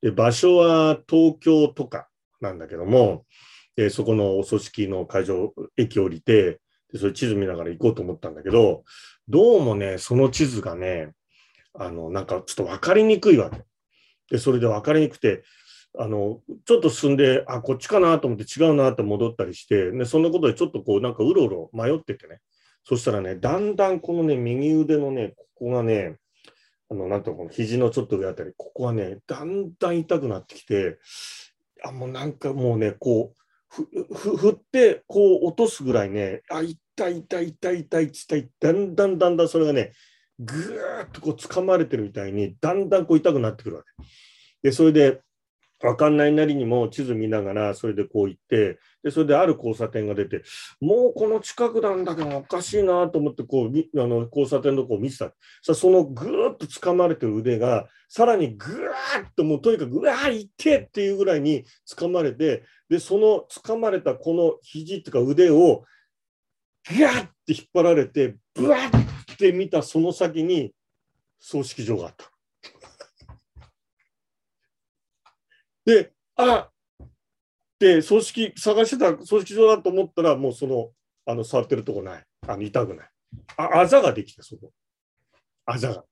[0.00, 2.06] で、場所は東京とか
[2.40, 3.26] なんだけども、
[3.74, 6.60] で、そこのお葬式の会場、駅降りて、
[6.92, 8.84] で、それ地図見ながら行こうと思ったんだけど、
[9.26, 11.10] どうもね、その地図がね、
[11.74, 13.64] あの、なんかちょっと分かりにくいわけ。
[14.30, 15.42] で、それで分かりにくくて、
[15.98, 22.40] あの、ちょっと進んで、あ、こっちかなと思って違うなって戻ったりして、で、そんなことでちょっとこう、なんかうろうろ迷っててね。
[22.84, 26.16] そしたらね、だんだんこのね、右腕のね、ここがね、
[26.90, 30.98] あの、なんとこの肘のちょっと上あたり、ここはね、だんだん痛くなってきて、
[31.84, 39.92] あ、もうなんかもうね、こう、ふ、ふ、振って、こう落とすぐらいね、あ、痛い痛い痛い痛い痛い、だんだんだんだんそれがね、
[40.38, 43.88] ぐーっとこう掴まれてるみたいに、だんだんこう痛くなってくるわけ。
[44.62, 45.20] で、それで、
[45.82, 50.42] わかんないなりにも地図見ながら、それでこう行って、で、それである交差点が出て、
[50.80, 55.32] もうこの近くなんだけどおかしいなと思って、こう、あの交差点のこう見てた。
[55.62, 65.84] さそのぐーっと掴まれてる腕が、さらにぐーっともうとにかく、うわー、いってっていうぐらいに掴まれて、で、その掴まれたこの肘っていうか腕を、
[66.94, 70.74] ぐわーって引っ張られて、ぶわって見たその先に
[71.38, 72.29] 葬式場があった。
[75.84, 76.70] で、あ
[77.78, 80.90] で、葬式、探してた葬式場だと思ったら、もうその、
[81.26, 82.24] あの、触ってるとこない。
[82.46, 83.10] あの、痛くない。
[83.56, 84.70] あ、あざができた、そこ。
[85.64, 86.04] あざが。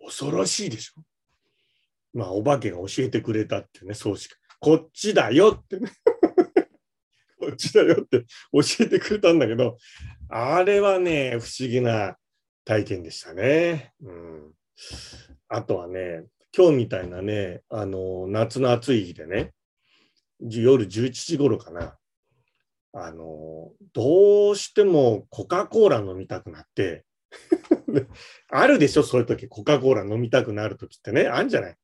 [0.00, 1.02] 恐ろしいでしょ。
[2.14, 4.34] まあ、お化けが教えてくれたってね、葬式。
[4.60, 5.90] こっちだよってね。
[7.38, 8.20] こっちだよって
[8.52, 9.76] 教えてくれたんだけど、
[10.30, 12.16] あれはね、不思議な
[12.64, 13.92] 体験でしたね。
[14.00, 14.54] うん。
[15.48, 16.24] あとはね、
[16.56, 19.52] 今日みたいなね、あの、夏の暑い日でね、
[20.40, 21.96] 夜11時頃かな、
[22.92, 27.04] あの、どうしてもコカ・コーラ飲みたくなって。
[28.50, 31.76] あるでしょ、そういう時、コカ・コーラ飲みたくなる時ってね、あるんじゃない。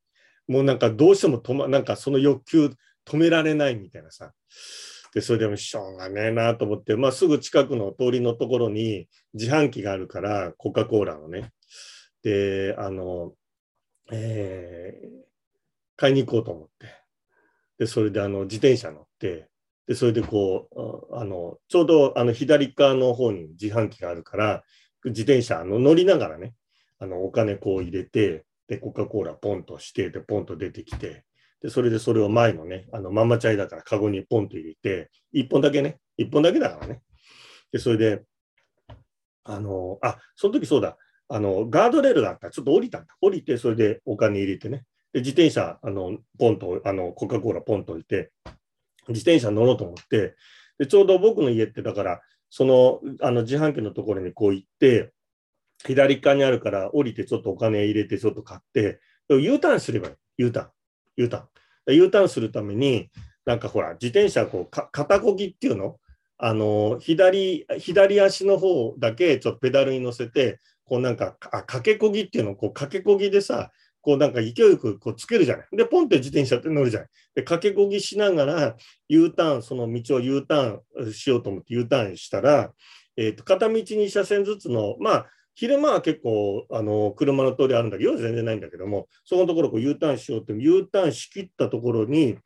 [0.47, 2.71] もうなんかどうしても止ま、なんかその欲求
[3.05, 4.33] 止められないみたいなさ。
[5.13, 11.51] で、それでもしょうがねえなと思って、まあすぐ近くの通りのところに自販機があるから、コカ・コーラのね。
[12.23, 13.35] で、あの、
[14.11, 15.09] えー、
[15.97, 16.87] 買いに行こうと思って、
[17.79, 19.49] で、それであの自転車乗って、
[19.87, 20.69] で、それでこ
[21.11, 24.63] う、あの、ちょうどあの左側の方に自販機があるから、
[25.05, 26.55] 自転車の乗りながらね、
[26.99, 31.25] あの、お金こう入れて、で、コカ・コーラポンとして、で、ポンと出てきて、
[31.63, 37.03] で、それでそれを前のね、あの、ママチャイだからカゴにポンと入れて、一本だけね、一本だけだからね。
[37.73, 38.23] で、それで、
[39.45, 40.97] あの、あ、その時そうだ、
[41.33, 43.17] あの、ガードレールがあったらちょっと降りたんだ。
[43.21, 44.85] 降りて、それでお金入れてね。
[45.13, 48.33] で、自転車、あの、ポンと、あの、コカ・コーラポンと置いて、
[49.09, 50.35] 自転車乗ろうと思って、
[50.79, 55.13] で、ちょうど僕の家って、だから、その、あの、自販機のところにこう行って、
[55.87, 60.15] 左側にあるから降りてちょっとお金入れてちょっと買って、U ターンすればいい。
[60.39, 60.69] U ターン。
[61.17, 61.95] U ターン。
[61.95, 63.09] U ターンするために、
[63.47, 65.99] なんかほら、自転車こうか、肩こぎっていうの？
[66.39, 70.59] あの、左、左足の方だけちょっとペダルに乗せて、
[70.91, 75.69] こうなんか、あ、駆けこぎっていうのをこう駆けこぎでさ、こうなんか勢いよくこうつけるじゃない。
[75.71, 77.09] で、ポンって自転車って乗るじゃない。
[77.37, 78.77] で、駆けこぎしながら
[79.09, 82.73] U ターン、その道を U ターンしようと思って U ターンしたら、
[83.17, 92.37] えっ、ー、と、片道2車線ずつの、まあ、昼間は結構、あの、車の通りあるんだけど、夜全然ないんだけども、そこのところこう U ターンしようって、U ターンしきったところに、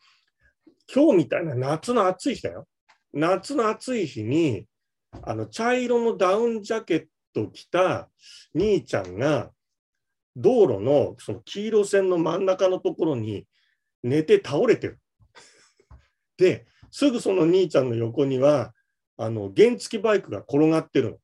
[0.94, 2.66] 今日みたいな夏の暑い日だよ。
[3.14, 4.66] 夏の暑い日に、
[5.22, 8.08] あの、茶色のダウンジャケットと来た
[8.54, 9.50] 兄ちゃんが
[10.36, 13.46] 道路のその黄色線の真ん中のところに
[14.02, 15.00] 寝て倒れてる。
[16.36, 18.74] で、すぐその兄ちゃんの横には、
[19.16, 21.18] あの、原付バイクが転がってるの。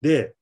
[0.00, 0.34] で、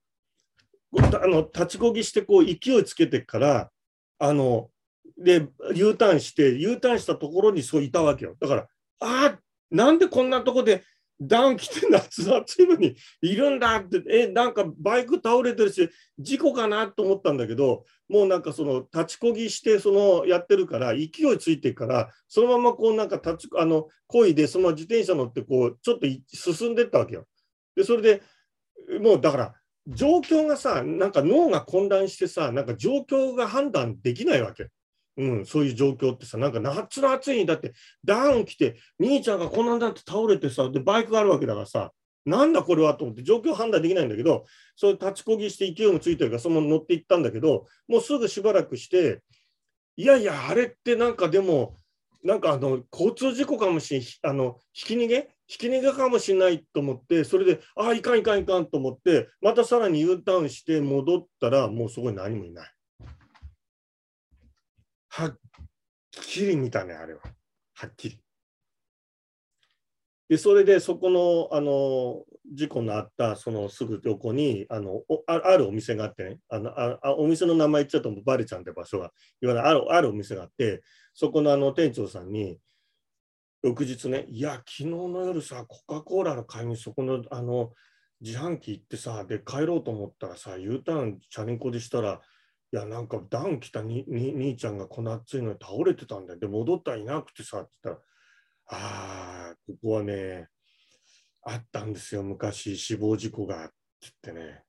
[0.96, 3.70] あの立ちこぎしてこう勢いつけてから、
[4.18, 4.70] あの、
[5.18, 8.36] で、U ターンして、U ターンしたところにそういたわけよ。
[8.40, 8.68] だから、
[9.00, 9.38] あ、
[9.70, 10.84] なんでこんなとこで
[11.20, 27.26] ダウン着て夏暑いのにいるんだって、え、なんかバイク倒れてるし、事故かなと思ったんだけど、もうなんかその立ちこぎして、そのやってるから、勢いついてるから、そのままこうなんか立ち、あの、こいで、その自転車乗ってこう、ちょっと進んでったわけよ。
[27.76, 28.22] で、それで
[29.00, 29.54] もうだから、
[29.86, 34.68] 状況がさ、なんか脳が混乱してさ、なんか状況が判断できないわけ。
[35.16, 37.72] うん、そういう状況ってさ、なんか夏の暑いにだって
[38.04, 41.92] ダウン来て、兄ちゃんがこんなんだって倒れてさ、で、バイクがあるわけだからさ、
[42.26, 44.44] なんだこれはと思って状況判断できないんだけど、
[44.76, 49.20] そういう立ちこぎして勢いもついてるから、そのまま乗っていったんだけど、もうすぐしばらくして、
[49.96, 51.76] いやいや、あれってなんかでも、
[52.24, 55.28] なんかあの交通事故かもしれん、あのひき逃げ？
[55.46, 62.70] ひき逃げかもしれないと思って、それで、ああ、いかんいかんいかんと思って、またさらに U ターンして戻ったら、もうそこに何もいない。
[65.16, 65.38] はっ
[66.10, 67.20] きり見たね、あれは。
[67.74, 68.20] はっきり。
[70.28, 80.82] で、それでそこの、あの、事故のあった、そのすぐ横に、あの、あるお店があってね、あのあお店の名前言っちゃうとバレちゃうんって場所が、いわゆるあるあるお店があって、
[81.14, 82.58] そこのあの店長さんに、
[83.62, 87.70] 翌日ね、いや、昨日の夜さ、コカ・コーラの買いにそこのあの
[88.20, 92.20] 自販機行ってさ、で、帰ろうと思ったらさ、U ターンチャリンコでしたら、
[92.72, 96.38] いや、なんかダウン来たにに兄ちゃんがこの暑いのに倒れてたんだよ。
[96.38, 98.06] で、戻ったらいなくてさ、って言ったら、
[98.78, 100.48] ああ、ここはね、
[101.42, 103.74] あったんですよ、昔、死亡事故がって
[104.22, 104.62] 言ってね。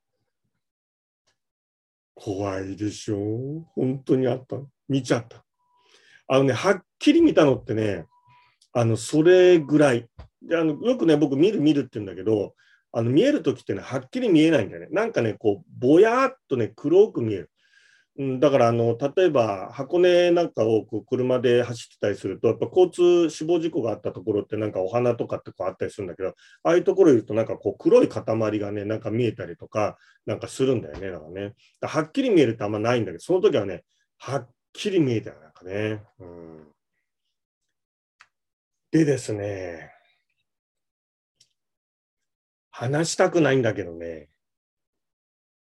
[2.14, 4.58] 怖いでしょ本当にあった。
[4.88, 5.44] 見ちゃった。
[6.28, 8.06] あのね、はっきり見たのってね、
[8.74, 10.10] あの、それぐらい。
[10.42, 12.54] であのよくね、僕見る見るって言うんだけど、
[12.92, 14.88] あの見えるときってね、はっきり見えないんだよね。
[14.92, 17.52] なんかね、こう、ぼやっとね、黒く見える。
[18.18, 26.34] うん、だからあの例えば箱根なんかをこう車で走ってたりすると、やっぱ交通死亡事故があったところってなんかお花とかってこうあったりするんだけど、あ
[26.70, 28.24] あいうところいるとなんかこう黒い塊
[28.60, 31.12] がね、なんか見えたりとかなんかするんだよね。
[31.12, 31.56] だからね。
[31.82, 33.84] はっきり見えるってあんまないんだけど、その時はね、
[34.18, 36.02] はっきり見えたよ、なんかね。
[36.20, 36.68] うん、
[38.92, 39.92] でですね、
[42.72, 44.30] 話したくないんだけどね、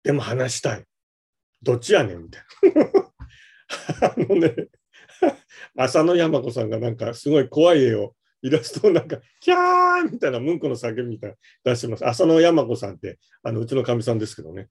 [0.02, 0.89] でも話したい。
[1.62, 2.44] どっちやねんみたい
[2.74, 2.86] な。
[4.02, 4.56] あのね、
[5.76, 12.08] 浅野山子さんがなんかすごい怖い絵を、イラストをなんか、キャーみたいなムンクの叫びみたいな出してます。
[12.08, 14.70] 浅野山子さんって、あのうちのかみさんですけどね。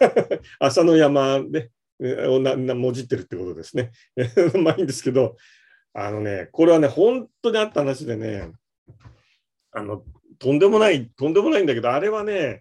[0.60, 1.70] 浅野山で、
[2.28, 3.90] をななもじってるってことですね。
[4.62, 5.36] まあいいんですけど、
[5.94, 8.52] あのね、これはね、本当にあった話でね、
[9.72, 10.04] あの、
[10.38, 12.60] とんでもない、とんでもないんだけど、あれはね、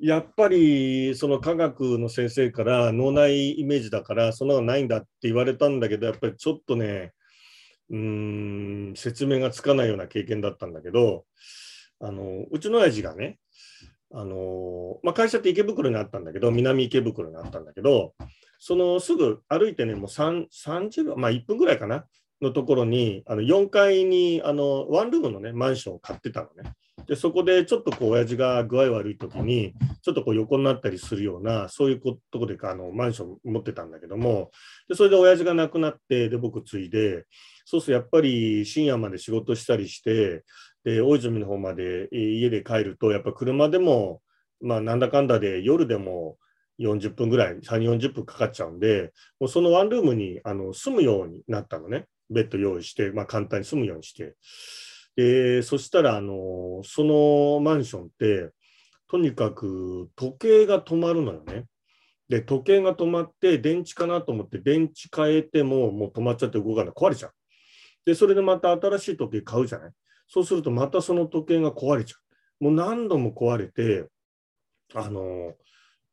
[0.00, 7.12] やっぱりその科学の先生から脳内イメージだからそんなのないんだって言われたんだけどやっぱりちょっとね
[7.90, 11.24] うん説明がつかないような経験だったんだけど
[12.00, 13.38] あのうちの親父がね
[14.14, 18.14] あの、まあ、会社って池袋にあったんだけど南池袋にあったんだけど
[18.60, 22.04] そのすぐ歩いてねもう30秒まあ1分ぐらいかな
[22.40, 26.72] のところにあの4階にあのワンルームのねマンションを買ってたのね。
[27.08, 34.50] でそこでちょっとこう親父が具合悪い時にちょっとこう横になったりするようなそういうとこであのマンション持ってたんだけども
[34.88, 37.24] でそれで親父が亡くなってで僕継いで
[37.64, 40.44] そうするとやっぱり深夜まで仕事したりして
[40.84, 44.20] で大泉の方まで家で帰るとやっぱ車でも
[44.60, 46.36] まあなんだかんだで夜でも
[46.78, 54.34] 40分ぐらい3 40分かかっちゃうんでもうそのワンルームにあの住むようになったのねベッド用意して、まあ、簡単に住むようにして。
[55.18, 58.52] で、そしたら、あの、そのマンションって、
[59.10, 61.64] とにかく時計が止まるのよね。
[62.28, 66.94] で、時計が止まって、電池かなと思って、電池変えても、もう止まっちゃって動かない。
[66.94, 67.32] 壊れちゃう。
[68.04, 69.90] で、それでまた新しい時計買うじゃない。
[70.28, 72.16] そうすると、またその時計が壊れちゃ
[72.60, 72.64] う。
[72.66, 74.06] もう何度も壊れて、
[74.94, 75.56] あの、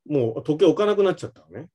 [0.04, 1.68] もう時計置かなくなっちゃったのね。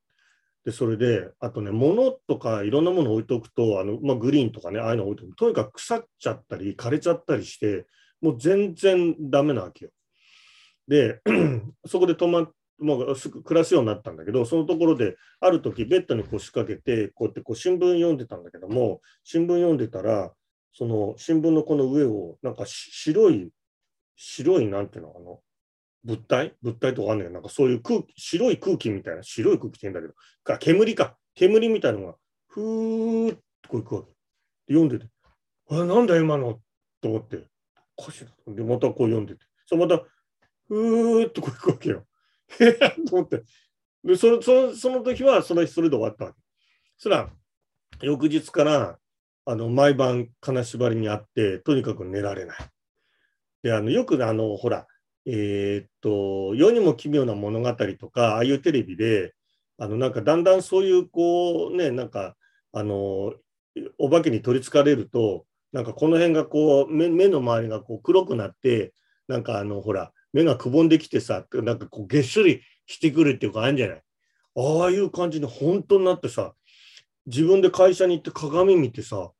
[0.65, 7.85] で、それで、あとね、物とかいろんなもの置いとくと、あのまあ、グリーンとかね、ああいうの置いとくと、とにかく腐っちゃったり、枯れちゃったりして、
[8.21, 9.91] もう全然ダメなわけよ。
[10.87, 11.21] で、
[11.87, 20.33] そこで泊まもう暮らすようになったんだけど、そのところで、ある時ベッドに腰掛けて、こうやってこう新聞読んでたんだけども、新聞読んでたら、
[20.73, 23.51] その新聞のこの上を、なんか白い、
[24.15, 25.39] 白い、なんていうの、あの、
[26.03, 26.55] 物体？
[26.61, 27.33] 物体とかあんねん。
[27.33, 32.15] なんかそういう空気、白い空気みたいな、白い空気って言うんだけど、か煙か、煙みたいなのが、
[32.47, 34.07] ふーっとこういくわけ。
[34.67, 35.07] で読んでて、
[35.69, 36.59] あ、なんだ今の？
[37.01, 37.45] と思って、
[37.97, 38.55] おかしいな。
[38.55, 40.03] で、またこう読んでて、そまた、
[40.67, 42.05] ふーっとこういくわけよ。
[42.59, 42.73] へ
[43.07, 43.43] と思って。
[44.03, 46.39] で、その、その、その時は、そのそれで終わったわけ。
[46.97, 47.31] そら、
[48.01, 48.99] 翌日から、
[49.45, 52.57] あの、毎晩金縛りにあって、とにかく寝られない。
[53.63, 54.87] で、あの、よくあの、ほら、
[55.25, 59.33] えー、っと、世にも奇妙な物語とか、ああいうテレビで、
[59.77, 62.35] あの、なんかだんだんそういう、こう、ね、なんか、
[62.73, 63.33] あの、
[63.97, 68.93] お化けに取りつかれると、なんかこの辺がこう目目の周りがこう黒くなって
[69.29, 74.01] なんかあのほら目がくぼんできてさなんかこうげっそりしてくるっていうかあるんじゃない？
[74.57, 76.53] ああいう感じに本当になってさ
[77.25, 79.31] 自分で会社に行って鏡見てさ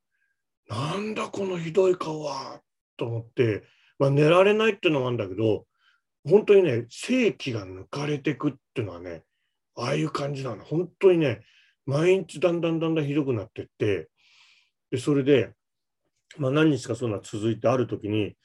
[0.69, 2.61] なんだこのひどい顔は
[2.95, 3.63] と思って、
[3.99, 5.65] まあ、寝られないっていうのもあるんだけど
[6.24, 9.24] 本当にね正気が抜かれてくっていうのはね
[9.76, 10.63] ああいう感じなの。
[10.63, 11.41] 本当にね
[11.86, 14.09] 毎日だんだんだんだんひどくなってって
[14.91, 15.53] でそれで
[16.38, 18.36] まあ、何日かそんな続いてある時に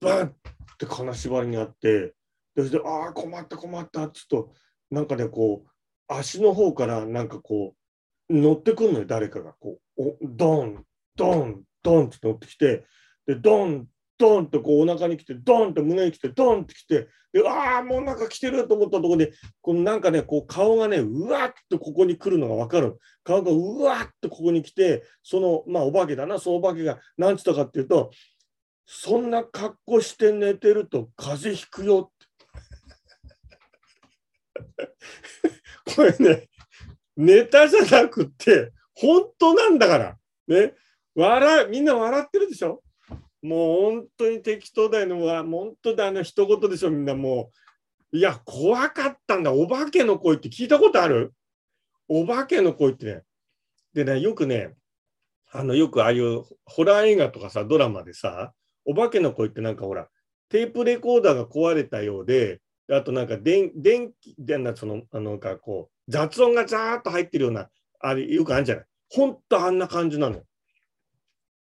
[0.00, 0.32] バンっ
[0.78, 2.14] て金縛りにあって
[2.54, 4.52] でそれで「ああ困った困った」っつうと
[4.90, 5.70] なんかねこう
[6.08, 7.74] 足の方からなんかこ
[8.28, 9.52] う乗ってくるのよ誰かが。
[9.54, 10.84] こうおドン
[11.16, 12.84] ドンドンって乗ってきて
[13.26, 13.88] でドン
[14.18, 22.98] ドンとこうお腹に来て、ドンって胸に来て、ドンって来て、で、ああ、もうなんか来てると思ったところで、このなんかね、こう顔がね、うわっとここに来るのが分かる。
[23.24, 28.10] 顔がうわっとここに来て、その、まあお化けだな、そのお化けが何つったかっていうと、
[28.86, 32.12] そんな格好して寝てると風邪ひくよっ
[35.86, 35.94] て。
[35.96, 36.48] これね、
[37.16, 40.16] ネタじゃなくて、本当なんだから。
[40.48, 40.74] ね。
[41.14, 42.82] 笑みんな笑ってるでしょ？
[43.46, 45.14] もう本当に適当だよね。
[45.14, 47.50] もう本当だ、あの一言でしょ、みんなも
[48.12, 48.16] う。
[48.16, 49.52] いや、怖かったんだ。
[49.52, 51.32] お化けの声って聞いたことある？
[52.08, 53.22] お化けの声ってね。
[53.94, 54.74] でね、よくね、
[55.52, 58.52] あの、よくああいうホラー映画とかさ、ドラマでさ、
[58.84, 60.08] お化けの声ってなんかほら、
[60.48, 67.68] テープレコーダーが壊れたようで、あとなんか電電気でなそのあのかこう雑音がザーッと入ってるような
[67.98, 70.42] あれよくあるんじゃない本当あんな感じなの。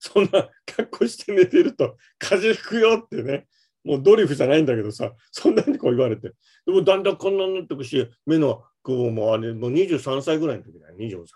[0.04, 3.46] そんな格好して寝てると風邪ひくよってね、
[3.84, 6.32] もうドリフじゃないんだけどさ、そんなにこう言われて。
[6.66, 11.32] でもだんだんこんなになってくし、目の雲もあれ、もう23歳ぐらいの時だよ、24歳。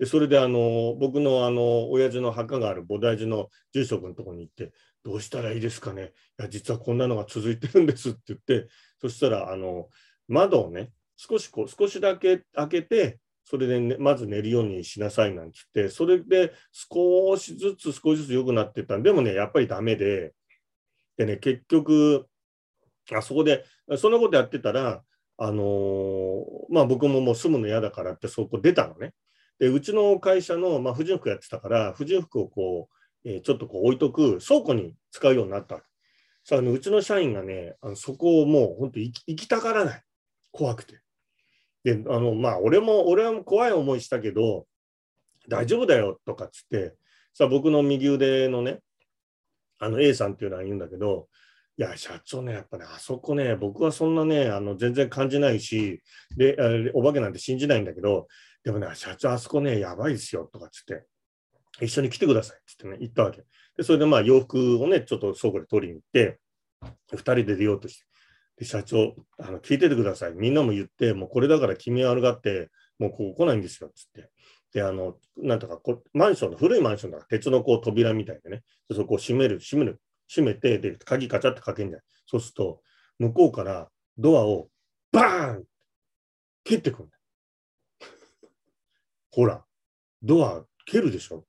[0.00, 4.72] で、それであの、僕のあの、親父の墓がある菩提寺の住職のとこに行って、
[5.04, 8.68] どうしたらいいですかねいや、実はこんなのが続いてるんですって言って、
[9.00, 9.88] そしたら、あの、
[10.26, 13.18] 窓をね、少しこう、少しだけ開けて、
[13.50, 20.34] それで、ね、まず寝るようにしなさいなんつって、それで少しずつ少しずつ良くなっていったんでもね、やっぱりダメで、
[21.16, 22.26] でね、結局、
[23.10, 23.64] あそこで、
[23.96, 25.02] そんなことやってたら、
[25.38, 29.14] あのー、まあ僕ももう住むの嫌だからってそこ出たのね。
[29.58, 32.90] で、うちの会社の、まあ、婦人服やってたから、婦人服をこ
[33.24, 35.80] う、えー、ちょっとこう置いとく倉庫に使うようになった
[36.44, 40.02] さあ、うちの社員がね、あのそこをもう本当行きたがらない。
[40.52, 41.00] 怖くて。
[41.94, 44.66] で、あの、まあ、俺も、俺は怖い思いしたけど、
[45.48, 46.94] 大丈夫だよとかっつって、
[47.32, 48.80] さ、僕の右腕のね、
[49.78, 51.28] あの A さんっていうのは言うんだけど、
[51.78, 56.02] いや、社長ね、やっぱね、あそこね、僕はそんなね、あの全然感じないし、
[56.36, 56.56] で、
[56.92, 58.26] お化けなんて信じないんだけど、
[58.64, 61.04] でもね、社長、あそこね、やばいですよとかっつって、
[61.80, 63.44] 一緒に来てくださいっつってね、言ったわけ。
[63.76, 66.40] で、それでまあ洋服をね、ちょっと倉庫で取りに行って、
[67.12, 68.04] 2人で出ようとして、
[68.64, 70.34] 社長あの、聞いててください。
[70.34, 74.30] みんなも言って、もうこれだから君は悪がって、もうここ来ないんですよ、つって。
[74.72, 82.02] で、あの、なんとかこ、マンションの、古いマンションだから、鉄のこう扉みたいでね、そこを閉める、閉める、閉めて、で、鍵ガチャってかけんじゃん。
[82.26, 82.82] そうすると、
[83.18, 84.68] 向こうからドアを
[85.10, 85.64] バーン
[86.64, 87.08] 蹴ってくる
[89.30, 89.64] ほら、
[90.22, 91.46] ドア蹴るでしょ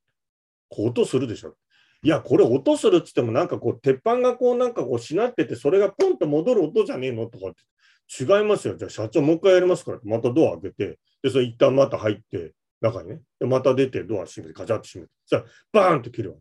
[0.69, 1.57] こう音するでしょ
[2.01, 7.25] いや、これ音するっつっても、なんかこう、鉄板がこう、なんかこう、しなってて、それがポンと戻る音じゃねえの？
[7.27, 8.75] とかって、違いますよ。
[8.77, 15.43] じゃあ社長もう一回やりますから、またドア開けて、で、それ一旦また入って、中にね、で、また出て、ドア閉めて、ガチャッと閉めて、さ
[15.73, 16.37] バーンと切るわ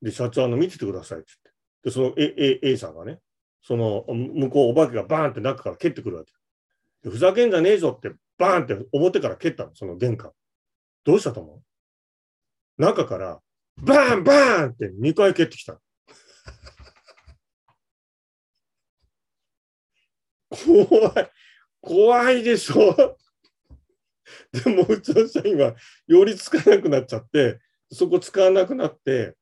[0.00, 0.06] け。
[0.06, 1.32] で、社長、あの、見ててくださいって
[1.82, 1.90] 言って。
[1.90, 3.18] で、その A, A, A さんがね、
[3.60, 6.32] その、向こう、お化けがバーンって中から蹴ってくるわけ。
[7.02, 10.32] でふざけんじゃねえぞって、バーンって表から蹴ったの、その玄関。
[11.04, 11.56] どうしたと思
[12.78, 12.82] う？
[12.82, 13.40] 中から、
[13.82, 15.80] バーンバンって2回蹴ってきた。
[20.50, 21.30] 怖い。
[21.80, 23.16] 怖いでしょ。
[24.52, 25.74] でもうちの社員は
[26.06, 27.60] 寄りつかなくなっちゃって、
[27.90, 29.36] そこ使わなくなって、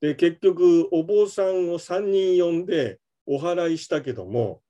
[0.00, 4.62] で、結局お坊さんを3人呼んでお祓いしたけども、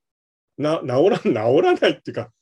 [0.57, 1.32] な治ら治
[1.62, 2.32] らないっていうか、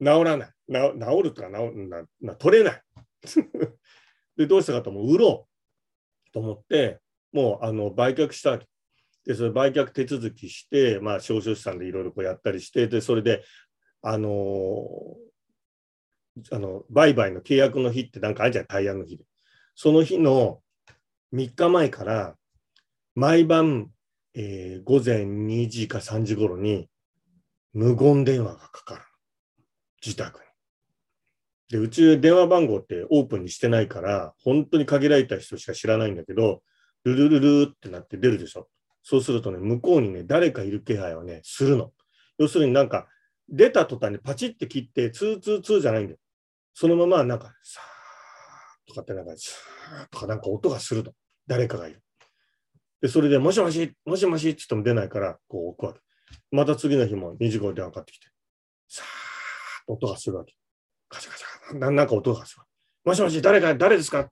[0.00, 0.50] 治らない。
[0.68, 2.82] な治るとか治なな取れない。
[4.36, 5.53] で、どうしたかとも売ろう。
[6.34, 7.00] と思って、
[7.32, 8.58] もうあの売却した
[9.24, 13.42] で、それ売却手続きして、まあ、少々資産でいろいろこうやったりして、で、それで、
[14.02, 14.32] あのー、
[16.54, 19.24] あの、売買の契約の日ってなんかあるじゃん、タイヤの日で。
[19.74, 20.60] その日の
[21.32, 22.36] 3日前から、
[23.14, 23.94] 毎晩
[24.34, 26.88] えー午前2時か3時頃に
[27.72, 29.02] 無言電話がかかる。
[30.04, 30.44] 自宅に。
[31.70, 36.62] で、うち電話番号ってオープンにしてないから、本当に限られた人しか知らないんだけど、
[37.04, 38.68] ルルルルってなって出るでしょ。
[39.02, 41.92] そうするとね、向こうにね、誰かいる気配をね、するの。
[42.38, 43.06] 要するになんか、
[43.48, 46.18] 出た途端にパチって切って、ツーツーツーじゃないんだよ。
[46.72, 51.12] そのままなんか、さーとかってなんか、さーとかなんか音がすると。
[51.46, 52.02] 誰かがいる。
[53.02, 56.00] で、それで、もしもし、もしもしって言っても出ないから、こう置くわけ。
[56.50, 58.28] また次の日も2時頃電話かかってきて、
[58.88, 59.04] さー
[59.94, 60.54] っと音がするわけ。
[61.10, 62.62] カチャカチャ、ななんか音がする。
[63.04, 64.30] もしもし、誰か、誰ですか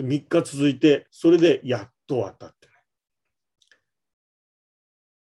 [0.00, 2.72] ?3 日続いて、それでやっと終わったってね。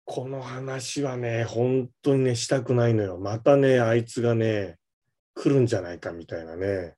[0.05, 3.19] この話はね、本当にね、したくないのよ。
[3.19, 4.79] またね、あいつがね、
[5.35, 6.95] 来るんじゃないかみたいなね。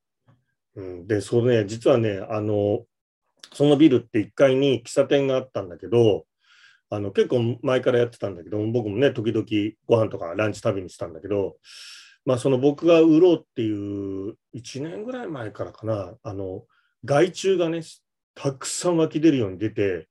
[0.74, 2.85] うん、で、それね、実はね、あの、
[3.53, 6.27] そのビルって1階に喫茶店があったんだけど、
[6.89, 9.47] あの結構前からやってたんだけど、僕もね、時々
[9.87, 11.57] ご飯とかランチ食べにしたんだけど、
[12.27, 16.64] まあ、その僕が売ろうっていう1年ぐらい前からかな、あの
[17.05, 17.83] 害虫がね、
[18.35, 20.09] たくさん湧き出るように出て、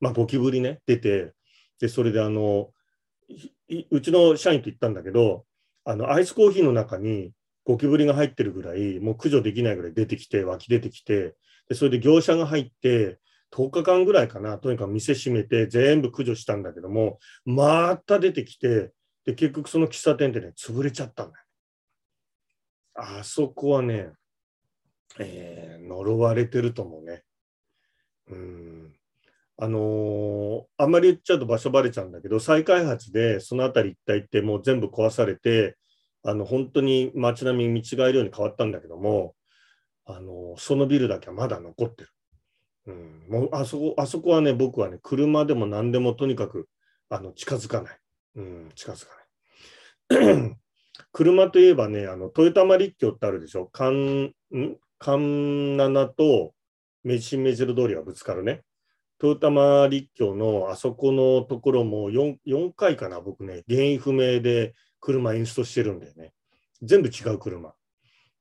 [0.00, 1.32] まあ、ゴキブリね、出て、
[1.80, 2.70] で、それであの、
[3.90, 5.46] うちの社員と言ったんだけど、
[5.84, 7.32] あのアイスコーヒーの中に
[7.64, 11.36] ゴキブリが入ってるぐらい、もう駆除できないぐらい出てきて、湧き出てきて、
[11.68, 13.18] でそれで業者が入って、
[13.52, 18.92] 10日間ぐらいかな、とにかく店閉めて、全部駆除したんだけども、また出てきて、
[19.24, 21.44] で結局その喫茶店でね、潰れちゃったんだよ。
[22.94, 24.10] あそこはね、
[25.18, 27.22] えー呪われてると思うね。
[28.28, 28.92] うん。
[29.58, 35.76] あのーあんまり言っちゃうと場所バレちゃうんだけど、再開発でその辺り一帯ってもう全部壊されて、
[36.24, 39.34] あの本当に街並み見違えるように変わったんだけども、
[40.06, 42.08] あのーそのビルだけはまだ残ってる。
[42.86, 46.68] うん、もうあそこあそこはね、僕はね、車でも何でもとにかく
[47.08, 47.98] あの近づかない。
[48.36, 49.12] うん、近づか
[50.10, 50.56] ない。
[51.12, 53.66] 車といえばね、あの豊玉立教ってあるでしょ？
[53.66, 54.34] 環ん？
[54.98, 56.54] 環七と
[57.04, 58.62] メシメジル通りがぶつかるね。
[59.22, 66.32] 豊玉立教のあそこのところも 4, 4回かな、僕ね、原因不明で車インストしてるんだよね。
[66.82, 67.74] 全部違う車。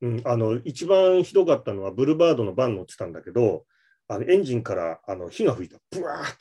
[0.01, 3.65] うん、あの一番ひどかったのはブルバードのバン乗ってたんだけど、
[4.07, 5.77] あのエンジンからあの火が吹いた。
[5.91, 6.37] ブワーっ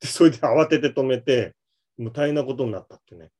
[0.00, 0.06] て。
[0.06, 1.54] それで慌てて止めて、
[1.98, 3.30] もう大変なことになったってね。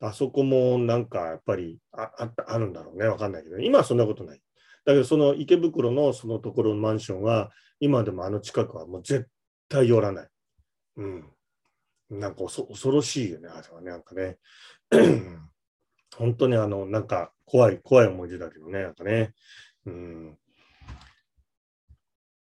[0.00, 3.06] あそこもなんかやっぱりあああるんだろうね。
[3.06, 4.40] わかんないけど、今はそんなことない。
[4.84, 9.28] だけど、その池袋のそのところのマンションは、今でもあの近くはもう絶
[9.68, 10.28] 対寄らない。
[10.96, 11.30] うん。
[12.10, 13.90] なんか恐恐ろしいよね、あれはね。
[13.90, 14.38] なんかね。
[16.16, 18.82] 本当にあの、なんか怖い、怖い思い出だけどね。
[18.82, 19.34] なんかね。
[19.84, 20.38] うん。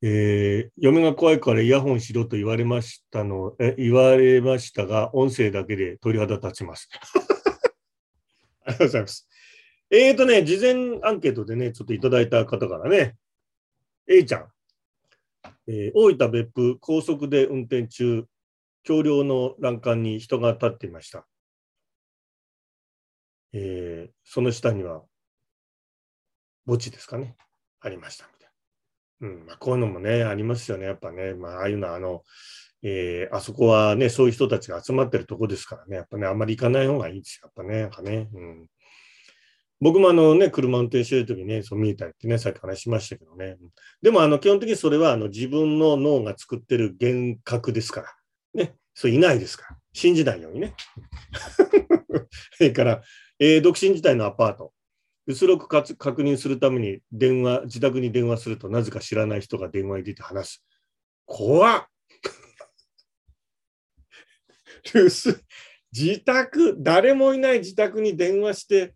[0.03, 6.89] えー嫁が怖いからイヤホンしろと言われましたの、え言われましたが、音声だけで鳥肌立ちます。
[8.71, 9.29] ありがとうございます。
[9.91, 13.17] えーとね、事前アンケートでね、ちょっといただいた方からね、
[14.09, 14.53] A ちゃん、
[15.67, 18.25] えー大分別府高速で運転中、
[18.85, 21.27] 橋梁の欄干に人が立っていました。
[23.53, 25.03] えーその下には
[26.67, 27.37] 墓地ですかね、
[27.81, 28.51] ありましたみたい
[29.21, 29.29] な。
[29.29, 32.23] うんまあ、こういうのもね、ありますよね、やっぱね、まあ、ああいうのは、あの、
[32.83, 38.29] えーあそこはね、そういう人たちが集まってるとこですからね、やっぱね、あんまり行かない方がいいですよ、やっぱね、なんかね。
[38.33, 38.67] うん、
[39.81, 43.57] 僕もあのね、車運転してるときにね、そう見えたりってね、さっき話しましたけどね。
[44.03, 48.15] でも、あの、基本的にそれは、あの、自分の脳が作ってる幻覚ですから。
[48.55, 49.79] ね、そういないですから。
[49.93, 50.75] 信じないようにね。
[52.57, 53.03] それから、
[53.39, 54.73] えー独身時代のアパート。
[55.27, 60.65] 薄ろくかつ確認するために電話、自宅に電話すると、なぜか知らない人が電話に出て話す。
[61.25, 61.87] 怖っ
[64.95, 65.37] 留守
[65.93, 68.95] 自宅、誰もいない自宅に電話して、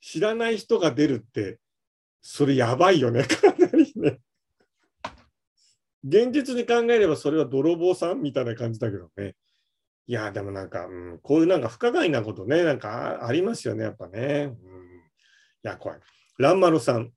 [0.00, 1.58] 知らない人が出るって、
[2.22, 4.20] それやばいよね、 かなりね。
[6.02, 9.36] 現実に考えればそれは泥棒さんみたいな感じだけどね。
[10.06, 14.56] いや、でもなんか、うん、こういうなんか不可解なことね、なんかありますよね、やっぱね。
[14.62, 15.08] うん、い
[15.62, 16.00] や、怖い。
[16.38, 17.12] 蘭丸さん。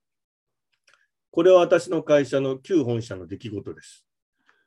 [1.32, 4.06] これは私の会社の旧本社の出来事です。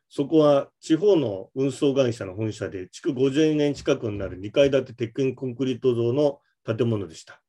[0.09, 7.43] そこは地方の運送会社の本社で、築50年近くになる2階建て鉄筋コンクリート造の建物でした。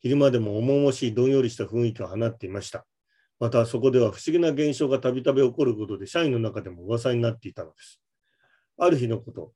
[0.00, 2.86] 昼間でも重々しいどんよりした雰囲気を放っていました。
[3.40, 8.00] またそこでは不思議な現象がたびたび起こることで、社員の中でも噂になっていたのです。
[8.78, 9.52] ある日のこと、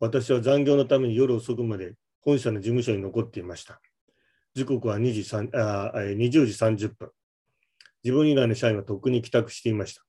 [0.00, 3.80] 私は残業のために夜遅くまで本社の事務所に残っていました。
[4.54, 7.10] 時刻は2時3あ20時30分。
[8.04, 10.04] 自分以外の社員はとっくに帰宅していました。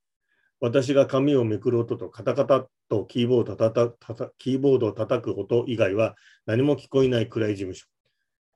[0.62, 7.88] 私が紙をめくる音とカタカタとキーボードをたたーードを叩く音以外は何も聞こえない暗い事務所。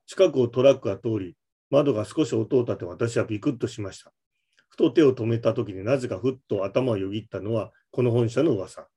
[0.06, 1.36] 近くをトラックが通り、
[1.70, 4.12] 窓が少し音を立て私はビクッとしました。
[4.70, 8.88] ふと手を止めた時になぜかふっと頭をよぎったのはこの本社の噂。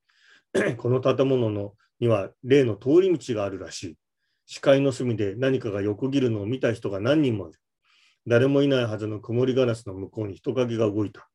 [0.77, 3.97] この建物のには例の通り道があるらしい。
[4.45, 7.59] 視界の隅で何かが横切るのを見た人が何人もいる。
[8.27, 11.29] 誰もいないはずの曇りガラスの向こうに人影が動いた。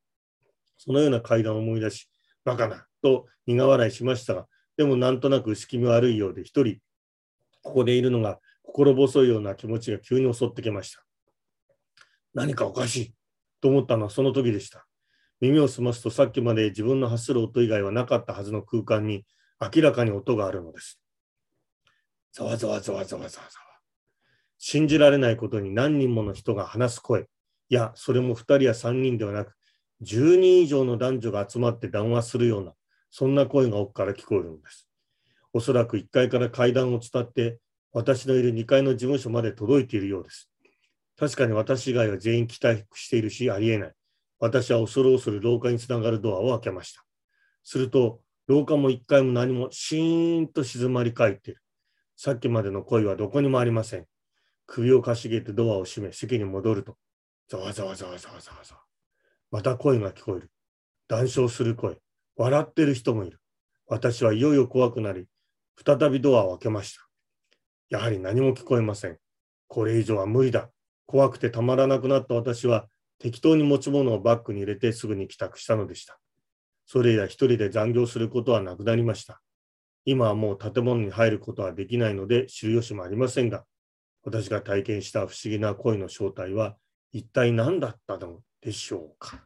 [0.79, 2.09] そのような階段を思い出し、
[2.45, 6.77] バカなと苦笑いしましたが、でもなんとなく薄気味悪いようで一人、
[7.61, 11.03] ここでいるのが心細いような気持ちが急に襲ってきました。
[12.33, 13.13] 何かおかしい
[13.59, 14.87] と思ったのはその時でした。
[15.41, 19.25] 耳を澄ますとさっきまで自分の発する音以外はなかったはずの空間に
[19.59, 21.01] 明らかに音があるのです。
[22.31, 23.69] ざわざわざわざわざわざわ。
[24.57, 27.27] 信じられないことに何人もの人が話す声。
[27.69, 29.53] いや、それも2人や3人ではなく、
[30.01, 32.73] 10人以上の男女が集まって談話するような、
[33.09, 34.87] そんな声が奥から聞こえるのです。
[35.51, 37.59] おそらく1階から階段を伝って、
[37.91, 40.49] 私のいる2階の事務所まで届いているようです。
[41.17, 43.93] 確かに私以外は全員帰宅しているし、ありえない。
[44.39, 47.03] 私は恐る恐る廊下につながるドアを開けました。
[47.63, 51.61] すると、廊下も1階も何もシーンと静まり返っている。
[52.15, 54.05] さっきまでの声はどこにもありません。
[54.65, 56.95] 首をかしげてドアを閉め、席に戻ると、
[57.47, 58.88] ざわざわざわざわざわざわ。
[59.51, 60.51] また声が聞こえる。
[61.07, 61.97] 談笑する声。
[62.35, 63.39] 笑ってる人もいる。
[63.87, 65.25] 私はいよいよ怖くなり、
[65.83, 67.01] 再びドアを開けました。
[67.89, 69.17] やはり何も聞こえません。
[69.67, 70.69] これ以上は無理だ。
[71.07, 72.87] 怖くてたまらなくなった私は、
[73.17, 76.19] 適当に持ち物をバッグに入れてすぐに帰宅したのでした。
[76.85, 79.41] それ以来一人で残業することはなくなりました。
[80.05, 83.65] 今はもう建物に入ることはできないので知る由もありませんが、
[84.23, 86.75] 私が体験した不思議な恋の正体は
[87.11, 89.45] 一体何だったのでしょうか。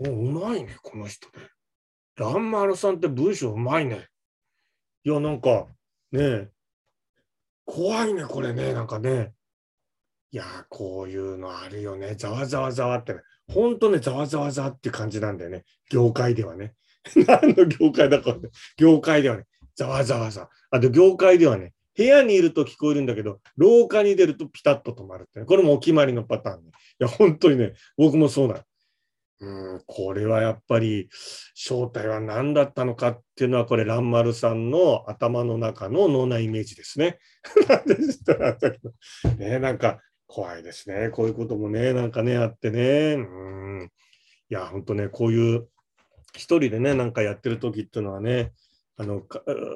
[0.00, 1.48] うまいね、この人ね。
[2.16, 4.08] ランマルさんって文章うまいね。
[5.04, 5.66] いや、なんか
[6.12, 6.48] ね、
[7.64, 9.32] 怖いね、これね、なんかね。
[10.30, 12.14] いや、こういうのあるよね。
[12.16, 13.20] ざわざわざわってね。
[13.48, 15.64] ほんとね、ざわざわざわって感じなんだよね。
[15.90, 16.74] 業界ではね。
[17.26, 19.44] 何の業界だか、ね、業界ではね、
[19.76, 20.48] ざわざわざ。
[20.70, 26.72] あと、業界ではね、部屋にいると聞こえるんだけど、廊下に出るとピタッと止まるって、ね、これもお決まりのパターンね。
[27.00, 28.64] いや、本当にね、僕もそうだ。
[29.40, 31.08] うん、これはやっぱり
[31.54, 37.18] 正体は何だったのかっていうのは、これ、蘭丸さんの頭の中の脳内イメージですね。
[39.38, 41.10] ね、なんか怖いですね。
[41.10, 43.14] こういうこともね、なんかね、あってね。
[43.14, 43.90] うん
[44.50, 45.68] いや、本当ね、こういう
[46.34, 48.52] 一人でね、なんかやってる時っていうのはね、
[48.96, 49.22] あの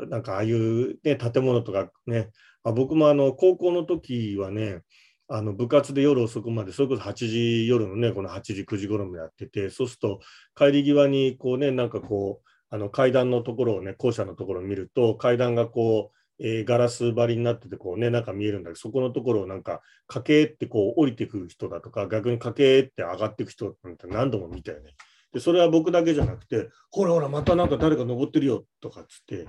[0.09, 2.31] なんかああいう、ね、建物とかね、
[2.63, 4.83] あ僕もあの高校の時はね、
[5.29, 10.21] あの部活で夜遅くまで、それこそ8時、夜のね、この8時、9時頃もやってて、そうすると
[10.57, 24.95] 帰り際にこうね、なんかこう、あの階段のところをね、校舎のところを見ると、階段がこう、えー、ガラス張りになってて、こうね、なんか見えるんだけど、そこのところをなんか、駆けってこう降りてくる人だとか、逆に駆けって上がっていく人なんて何度も見たよね。
[25.33, 29.47] でそれは僕だけじゃなくて、ほらほら、またなんか誰か登ってるよとかっつって、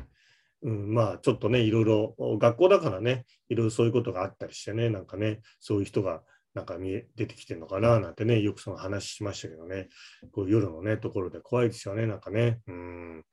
[0.62, 6.22] うん、まあちょっとね、いろいろ、学校だからね、いろいろそういうことがあったりしてね、なんかね、そういう人が
[6.54, 9.90] なんか見え出てきてるのかななんてね、よくその話しましたけどね、
[10.32, 12.60] こう夜のね、ところで怖いですよね、なんかね。
[12.68, 13.26] うん。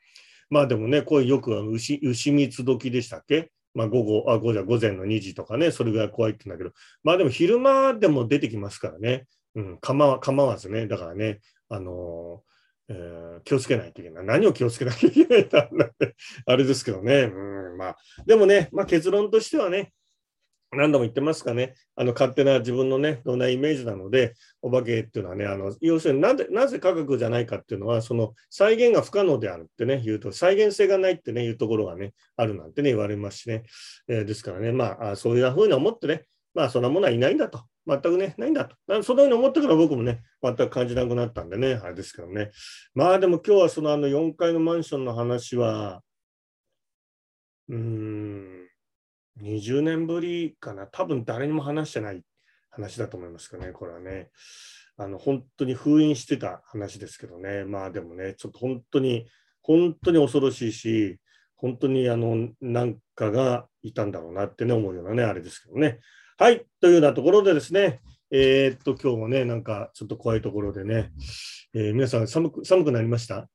[0.51, 3.51] まあでもね、こういうよく牛牛蜜時でしたっけ？
[3.75, 12.56] まあ午後、あ、午前午前の2時とかね、それぐらい怖いって言うんだけど、まあでも昼間でも出てきますからね、うん、構構わずね、だからね、あのー、
[12.89, 14.25] え、気をつけないといけない。
[14.25, 16.15] 何を気をつけなきゃいけないんだって
[16.47, 17.23] あれですけどね。
[17.23, 19.93] うん、まあ、でもね、まあ、結論としてはね、
[20.73, 33.63] 何度も言ってますかね、あの勝手な自分のね、どんなイメージなので、お化けっていうのはね、あの要するになぜなぜ科学じゃないかっていうのは、その再現が不可能であるってね、言うと、再現性がないってね、いうところがね、あるなんてね、言われますしね。
[34.09, 37.63] えー、ですからね、まあ、そういうふうに思ってね、まあ、そんなものはいないんだと。
[37.87, 39.03] 全くね、ないんだと。
[39.03, 42.51] そのように思ってから僕もね、全く感じなくなったんでね、あれですけどね。
[42.95, 46.03] まあでも今日はそのあの4階のマンションの話は、
[47.69, 48.69] うーん、
[49.41, 50.87] 20年ぶりかな。
[50.87, 52.23] 多分誰にも話してない
[52.71, 54.31] 話だと思いますけどね、これはね。
[54.97, 57.65] あの、本当に封印してた話ですけどね。
[57.65, 59.27] まあでもね、ちょっと本当に、
[59.63, 61.21] 本当に恐ろしいし、
[61.55, 66.01] 本当にあの、なんかがいたんだろうなってね、思うようなね、あれですけどね。
[66.39, 71.11] はい、というようなところでですね、えー、っと、今日もね、なんかちょっと怖いところでね、
[71.73, 73.49] えー、皆さん寒く、寒くなりました？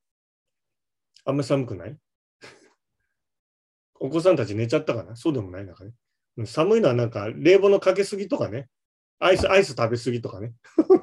[1.24, 1.96] あんまり寒くない？
[4.00, 5.14] お子さんたち寝ちゃったかな？
[5.14, 5.64] そうでもない？
[5.64, 5.92] なんかね。
[6.44, 8.66] 寒いのはなんか冷房のかけすぎとかね、
[9.20, 10.52] アイス、アイス食べすぎとかね。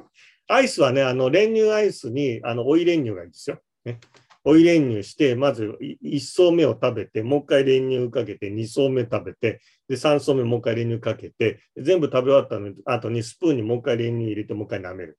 [0.48, 3.58] アイスはね、あの練乳アイスにあの追い練乳がいいんですよ。
[3.86, 4.00] ね、
[4.44, 15.18] 追い練乳して、まず1層目を食べて、もう一回練乳かけて、2層目食べて、で3層目もう一回練乳かけて、全部食べ終わったのあとにスプーンにもう一回練乳入れて、もう一回舐める。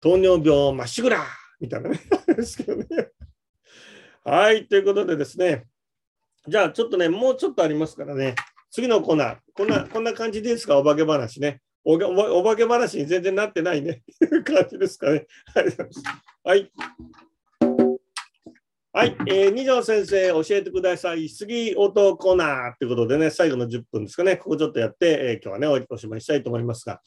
[0.00, 1.26] 糖尿病まっしぐら
[1.58, 2.00] みたいなね。
[2.28, 2.86] ですけどね。
[4.22, 5.64] はい、ということでですね、
[6.46, 8.36] じゃあちょっとね、もうちょっとありますからね、
[8.70, 11.60] 次のコーナー、こんな こんな感じですか、お化け話ね。
[11.82, 14.04] おお化け話に全然なってないね。
[14.46, 15.26] 感じですかね。
[16.44, 16.70] はい。
[18.92, 21.28] はい、えー、二条先生、教えてください。
[21.28, 27.00] 杉音コーナーということでね、最後の10分ですかね、ここちょっとやって、えー、今日はねお、おしまいしたいと思いますが、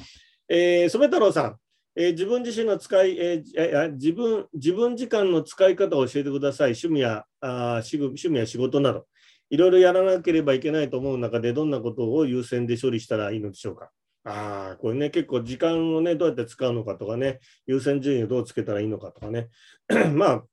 [0.47, 1.57] えー、染太郎さん、
[1.97, 6.71] えー、自分自身の使い、えー、自分、自分時間の使い方を教えてください。
[6.71, 9.05] 趣味やあ趣味や仕事など、
[9.49, 13.91] いろいろやらなければいけないと思う中で、どんなことを優先で処理したらいいのでしょうか。
[14.23, 19.49] ああ、これね、結構時間をね、どうやって使うのかとかね、優先順位をどうつけたらいいのかとかね。
[20.15, 20.43] まあ、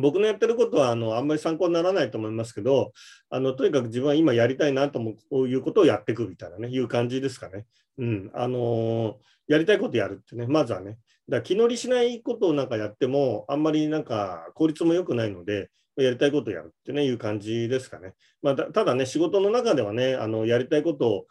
[0.00, 2.92] 僕のやってることはあのあんまり参考にならないと思いますけど、
[3.28, 7.66] あのとにかく自分は今やりたいなと思うこういうことをやっていくみたいなね、いう感じですかね。
[7.98, 9.14] うん、あのー、
[9.48, 10.98] やりたいことやるってね、まずはね。
[11.28, 18.14] だから気乗りしないことをなんかやっても、あんまりなんか効率も良くないので、やりたいことをやるってね、いう感じですかね。
[18.42, 21.26] まあ、ただね、仕事の中ではね、あのやりたいことを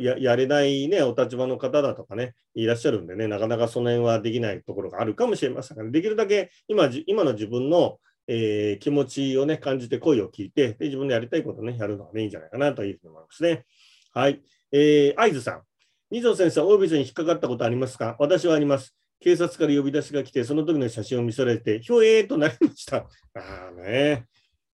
[0.00, 13.64] ややれないね、お立場の方だとかね、いらっしゃるんでね、なかなかその辺はできないところがあるかもしれませんが、ね、できるだけ今今の自分の、えー、気持ちをね、感じて声を聞いてで、自分でやりたいことをね、やるのがね、いいんじゃないかなというふうに思いますね。
[14.12, 14.40] はい。
[14.72, 15.62] えー、合図さん。
[16.10, 18.16] 二条先生、オービスに引っかかったことありますか？
[18.18, 18.94] 私はあります。
[19.20, 22.96] 警察から呼び出しが来て、その時の写真を見せられて、ひょえーとなりました。
[22.98, 24.24] ああね。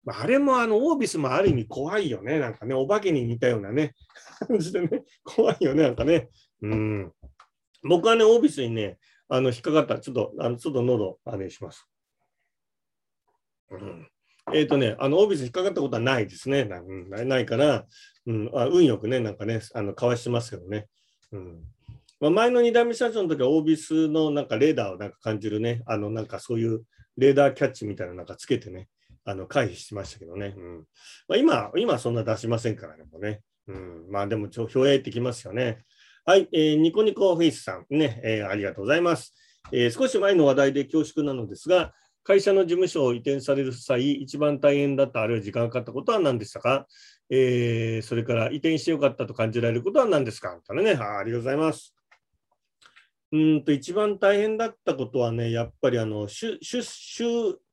[0.07, 2.39] あれもあのオービスもある意味怖いよね。
[2.39, 3.95] なんかね、お化けに似たようなね、
[4.49, 6.29] 感じでね、怖いよね、なんかね。
[6.63, 7.13] うん。
[7.83, 8.99] 僕はね、オービスにね、
[9.29, 9.99] あの引っかかった。
[10.01, 11.87] ちょっと、あのちょっと喉、あれします。
[13.71, 14.09] うん、
[14.53, 16.65] えっ、ー、とね、あの、オービス引っかかったことはないですね。
[16.65, 17.87] な,、うん、ないから、
[18.27, 20.87] うん、あ運よくね、なんかね、あの、かわしてますけどね。
[21.33, 21.63] うん
[22.21, 26.83] ま、前の2代目社長の時はオービスのなんかレーダーをなんか感じるね、あの、なんかそういう
[27.17, 28.89] レーダーキャッチみたいななんかつけてね、
[29.31, 30.55] あの回避しましたけどね。
[30.57, 30.85] うん
[31.29, 33.41] まあ、今、今そんな出しませんからね、もうね。
[33.69, 35.85] うん、まあでも、ちょ表ってきますよね。
[36.25, 39.35] はい、えー、ニコニコフェイスさんね、えー、ありがとうございます、
[39.73, 46.87] えー、少し前の話題で恐縮なのですが、会社の事務所を移転される際、一番大変だった、あるいは時間がかかったことは何でしたか、
[47.31, 50.59] えー、それから移転してよかったと感じられることは何ですか？
[50.75, 51.95] ねあ、ありがとうございます。
[53.33, 56.27] うんと一番大変だったことはね、やっぱりあの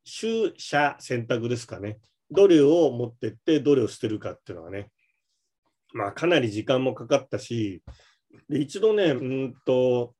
[0.08, 2.00] 取捨選択ですかね。
[2.32, 4.90] どれを持ってって、どれを捨てるかっていうのはね、
[5.94, 7.84] まあ、かなり時間もかかったし、
[8.50, 10.16] で一度ね、うんと、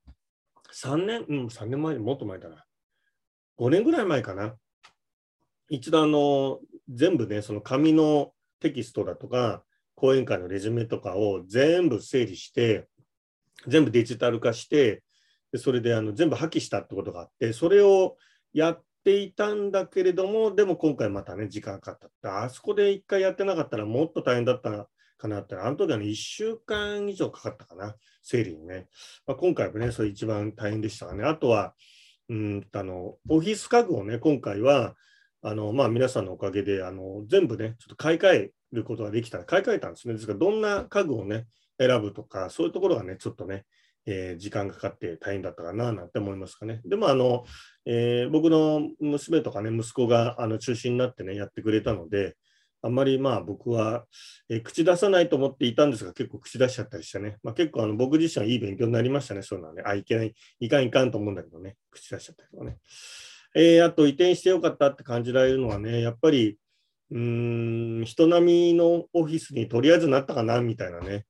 [0.72, 2.64] 3年、うん、3年前、もっと前だな。
[3.58, 4.54] 5年ぐらい前かな。
[5.68, 9.64] 一度あの、全部ね、その紙のテキストだとか、
[9.94, 12.88] 講演会のレジュメとかを全部整理して、
[13.66, 15.02] 全部デジタル化して、
[15.50, 18.16] でそれであの全部破棄したってことがあって、それを
[18.52, 22.44] やっていたんだけれども、でも今回またね、時間かかった。
[22.44, 24.86] あそこで一回やってなかったらもっと大変だった
[25.16, 28.86] かなって、あの時はね、1週間以上かかったかな、整理にね。
[29.26, 31.24] まあ、今回もね、それ一番大変でしたね。
[31.24, 31.74] あとは、
[32.28, 34.94] うんあのオフィス家具をね、今回は、
[35.40, 40.12] あのまあ、皆さんのおかげであの全部ね、ちょっと買い替えることができたら、買い替えたんですね。
[40.12, 41.46] ですから、どんな家具をね、
[41.80, 43.64] 選ぶとか、そういうところがね、ちょっとね、
[44.10, 46.80] えー、時間かかって大変だったかななんて思いますかね。
[46.86, 47.44] でもあの、
[47.84, 52.34] えー、僕の娘とかね、息子があの中心になってね、やってくれたので、
[52.80, 54.06] あんまりまあ僕は、
[54.48, 59.82] えー、口出さないと思っていたんですが、結構口出しちゃったりしてね、まあ、結構あの僕自身はいい勉強になりましたね、そういうのはね。
[59.84, 62.78] あ、いけない、いかんいかんと思うんだけどね、口出しちゃったりとかね。
[63.54, 66.56] えー、あと移転してよかったって感じられるのはね、やっぱり、
[67.10, 71.26] うーん、人並みのオフィスにとりあえずなったかなみたいなね、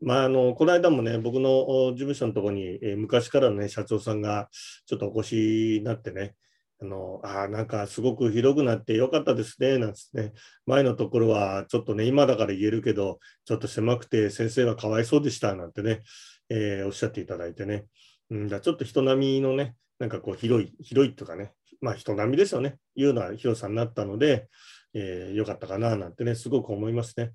[0.00, 4.48] まあ、あのこの間もね、僕の事務所のところに、えー、昔からの、ね、社長さんが
[4.86, 5.34] ちょっとお越し
[5.78, 6.34] になってね、
[6.80, 10.32] あのあなんかすごく広くなってよかったですね、なんつってね、
[10.66, 16.02] 前のところはちょっとね、今だから言えるけど、ちょっと狭くて先生はかわいそうでしたなんてね、
[16.48, 17.86] えー、おっしゃっていただいてね、
[18.30, 24.46] うん、だちょっと人並みのね、なんかこう広い、広いとかね、まあ人並みですよね、いうような広さになったので、
[24.94, 27.32] えー、よかったかななんてね、すごく思いますね。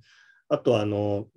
[0.48, 1.28] あとあの、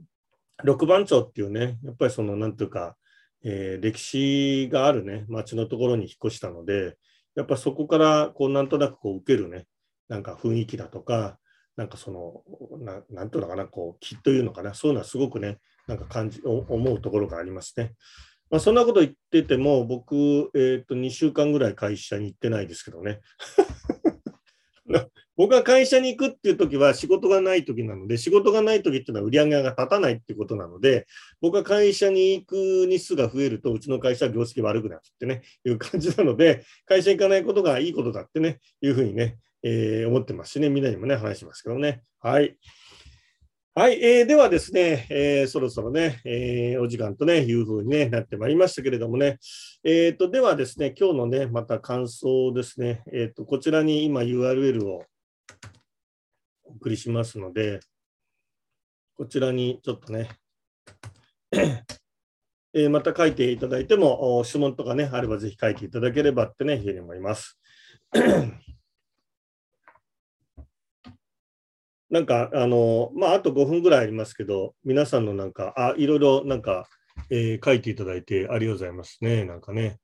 [0.64, 2.96] 六番町っていうね、やっぱりその、なんていうか、
[3.44, 6.96] えー、歴史があるね、町のところに引っ越したので、
[7.34, 9.66] やっぱそこから、こう、なんとなくこう、受けるね、
[10.08, 11.38] なんか雰囲気だとか、
[11.76, 12.42] なんかその、
[12.78, 17.92] ななんていうのかな、こう、気というのかな、そういうのはすごくね、なんか感じ、思うところがありますね。
[18.48, 20.14] まあ、そんなこと言ってても、僕、
[20.54, 23.20] えー、と2週間ぐらい会社に行ってないですけどね。
[25.36, 31.06] 僕が会社に行くっていう時は仕事がない時なので、仕事がない時っていうのは売り上げが立たないってことなので、
[31.40, 32.54] 僕が会社に行く
[32.88, 42.02] 日数が増えると、うちの会社は業績悪くなってね、いう感じなので、会社行かないことがいいことだってね、いうふうにね、えー、思ってますしね、みんなにもね、話しますけどね。
[42.20, 42.56] はい。
[43.78, 49.38] はい、えー、ではですね、えー、そろそろね、えー、お時間とね、いうふうに、ね、なってまいりましたけれどもね、
[49.84, 55.04] えーと、ではですね、今日のね、また感想ですね、えーと、こちらに今 URL を
[56.68, 57.80] お送りしますので、
[59.14, 60.28] こちらにちょっとね、
[62.74, 67.58] え、また書いていただいても、質問とかね、あればぜひ書いていただければってね、ふうに思います。
[72.10, 76.88] なんか、あの、まあ、あと5分ぐらいありますけど、皆さんのなんか、あ、いろいろなんか、
[77.30, 79.44] えー、書いていただいてありがとうございますね。
[79.44, 79.98] なんかね、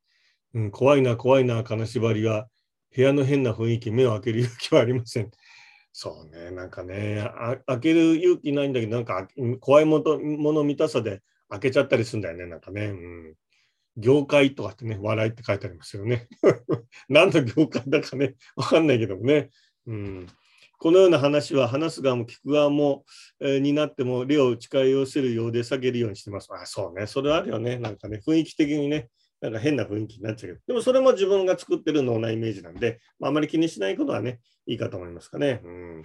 [0.55, 2.49] うん、怖いな、怖いな、金縛りは、
[2.95, 5.31] 部屋の変な雰囲気、目を開ける勇気はありません。
[5.93, 7.31] そうね、なんかね、
[7.67, 9.29] 開ける勇気ないんだけど、なんか
[9.61, 11.21] 怖いものもの見たさで
[11.51, 12.87] 開けちゃったりするんだよね、なんかね。
[12.87, 13.35] うん、
[13.99, 16.29] 業界とかってね、笑いって書いてありますよね。
[17.11, 19.51] 何の業界だかね、わかんないけどもね。
[19.87, 20.27] うん
[20.79, 23.05] このような話は話す側も聞く側も、
[23.39, 26.49] えー、になっても、例を打ち返寄せるようで避けるようにしてます。
[26.53, 27.07] あ、そうね。
[27.07, 27.79] それあるよね。
[27.79, 29.09] なんかね、雰囲気的にね、
[29.43, 35.61] なんか変な雰囲気になっちゃうけど、でもそれも自分が作ってる脳内イメージなんで、まあ、あまり気にしないことはね、いいかと思いますかね。
[35.65, 36.03] うん。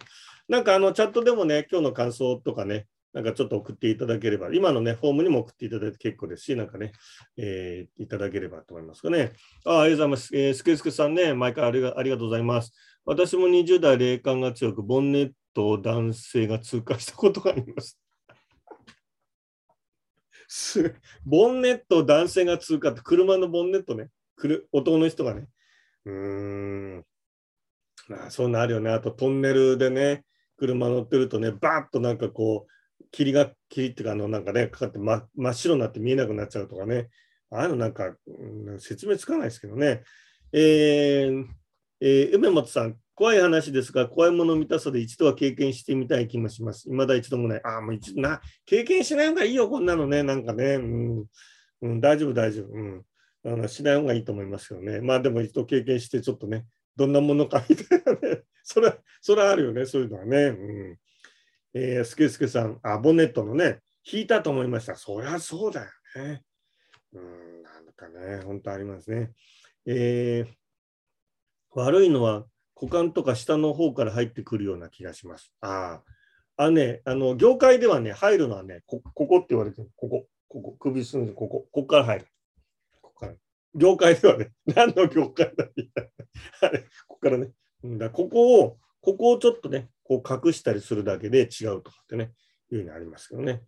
[0.49, 6.91] なんかあの、チャットでもね、今日の感想とかね、なんかちょっと送っていただければ、今のね、フォームにも送っていただいて結構ですし、なんかね、
[7.37, 9.33] えー、いただければと思いますかね。
[9.65, 10.35] あありがとうございます。
[10.35, 12.73] えー、スケスケさんね、毎回ありがありがとうございます。
[13.05, 17.99] 私も20代霊感が強く、ボンネットを男性が通過したことがあります。
[21.25, 25.47] ボンネット男性が通過って、車のボンネットね、くる男の人がね。
[26.05, 26.13] うー
[26.99, 27.05] ん。
[28.07, 28.89] まあ、そんなるよね。
[28.89, 30.23] あとトンネルでね、
[30.57, 37.09] 車乗ってるとね、バーッとなんかこう、霧が、霧っていうか、あの、なんかね、かかって真真っ白になって見えなくなっちゃうとかね。
[37.49, 40.03] ああいうのなんか、うん、説明つかないですけどね。
[40.51, 41.45] えー、
[42.01, 46.87] えー、梅本さん、怖い話ですが、怖いもの見たさで一度は経験してみたい気もします。
[46.87, 47.61] 未だ一度もない。
[47.63, 50.75] ああ、もう一度な、経験しない方がいいよ、こんなのね、なんかね。
[50.75, 51.25] うん、
[51.81, 52.67] うん、大丈夫、大丈夫。
[52.71, 53.03] うん。
[53.43, 55.01] あのしない方がいいと思いますよね。
[55.01, 58.43] まあでも一度経験して、ちょっとね、どんなものかみたいなね。
[58.61, 60.37] それは、それはあるよね、そういうのはね。
[60.45, 60.99] うん。
[61.73, 64.95] えー、すけすけさん、あ、ボネットのね、引いたと思いました。
[64.95, 65.87] そりゃそうだよ
[66.23, 66.43] ね。
[67.13, 69.31] うん、なんかね、本当ありますね。
[69.87, 70.53] えー
[71.77, 72.45] 悪いのは
[72.79, 75.51] 股間とか下の方から入ってくるような気がします。
[75.61, 76.01] あ
[76.57, 76.63] あ。
[76.65, 79.89] あね、あの、業界ではね、入るのはね、こここって言われてる。
[79.95, 82.25] ここ、ここ、首すんで、ここ、ここから入る。
[83.01, 83.33] ここから。
[83.75, 86.11] 業界ではね、 何の業界だみたい
[86.61, 86.79] な。
[86.79, 87.51] ここからね。
[87.83, 92.33] だここを、ここをちょっとね、こう隠したりするだけで違うとかってね、
[92.71, 93.61] いうふうにありますけどね。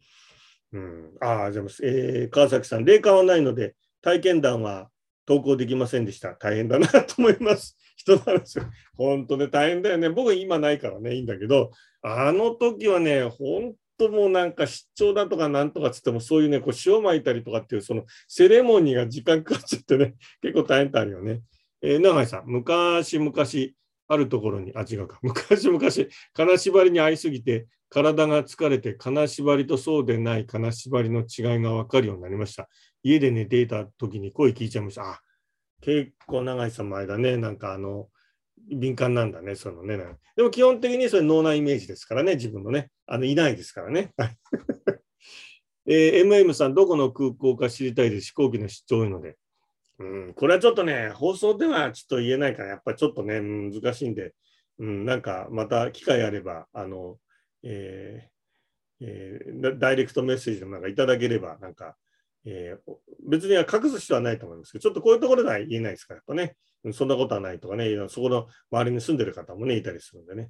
[0.72, 1.18] うん。
[1.20, 4.90] ああ、じゃあ、えー、川崎さん、霊感はないので、体験談は
[5.30, 6.34] 投稿できませんでした。
[6.34, 7.78] 大変だなと思います。
[7.96, 8.60] 人の話。
[8.96, 10.10] 本当ね、大変だよね。
[10.10, 11.70] 僕今ないからね、いいんだけど、
[12.02, 21.42] あの時はね、本当もうなんか出張だとかなんとかつっても、そういうね、こう塩まいたりとかっていう、そのセレモニーが時間かかっちゃってね、 結構大変ってあるよね。
[21.84, 23.34] えー、永井さん、昔々、
[24.12, 25.80] あるところに、あ、違うか、 昔々、
[26.34, 32.68] 金縛りに会いすぎて、体が疲れて、金縛りとそうでない金縛りの違いが分かるようになりました。
[33.04, 35.04] 家で寝ていた時に声聞いちゃいました。
[35.04, 35.22] あ、
[35.82, 37.38] 結構長いさ前だね。
[37.38, 38.10] なんかあの、
[38.70, 39.98] 敏感なんだね、そのね。
[40.36, 42.90] でも基本的にそれ脳内イメージですからね、自分のね。
[43.08, 44.14] あの、いないですからね。
[45.88, 48.28] えー、MM さん、どこの空港か知りたいです。
[48.28, 49.38] 飛行機の出張多いので。
[49.98, 54.34] うん、これはちょっとね、放送ではちょっと言えないから、やっぱちょっとね、難しいんで、
[54.78, 57.18] うん、なんかまた機会あれば、あの、
[57.64, 58.40] えー
[59.02, 61.98] えー、ダイレクトメッセージでもなんかいただければ、なんか、
[62.46, 62.94] えー、
[63.28, 66.56] 別に隠す必要はないと思いますけど、ちょっとこういうところでは言えないですから、やっぱね、
[66.94, 70.50] そんなことはないとかね、そこの周りに住んでる方もね、いたりするんでね。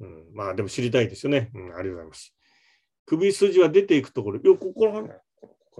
[0.00, 1.50] うん、まあ、でも知りたいですよね。
[1.54, 2.34] うん、ありがとうございます。
[3.06, 5.10] 首筋は出ていくところ、いや、ここらね、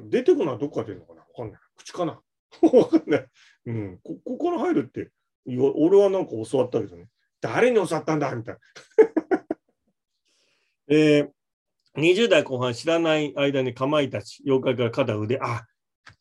[0.05, 1.21] 出てくのはどこから出るのかな？
[1.21, 1.61] わかんない。
[1.77, 2.21] 口かな？
[2.73, 3.27] わかんない。
[3.67, 5.11] うん、ここから入るって、
[5.47, 7.09] 俺はなんか教わったけどね、
[7.41, 8.35] 誰に教わったんだ？
[8.35, 8.61] みたいな。
[10.89, 11.31] えー
[11.97, 15.64] 20代後半知らない間にかまいたち、妖怪から肩、腕、あ、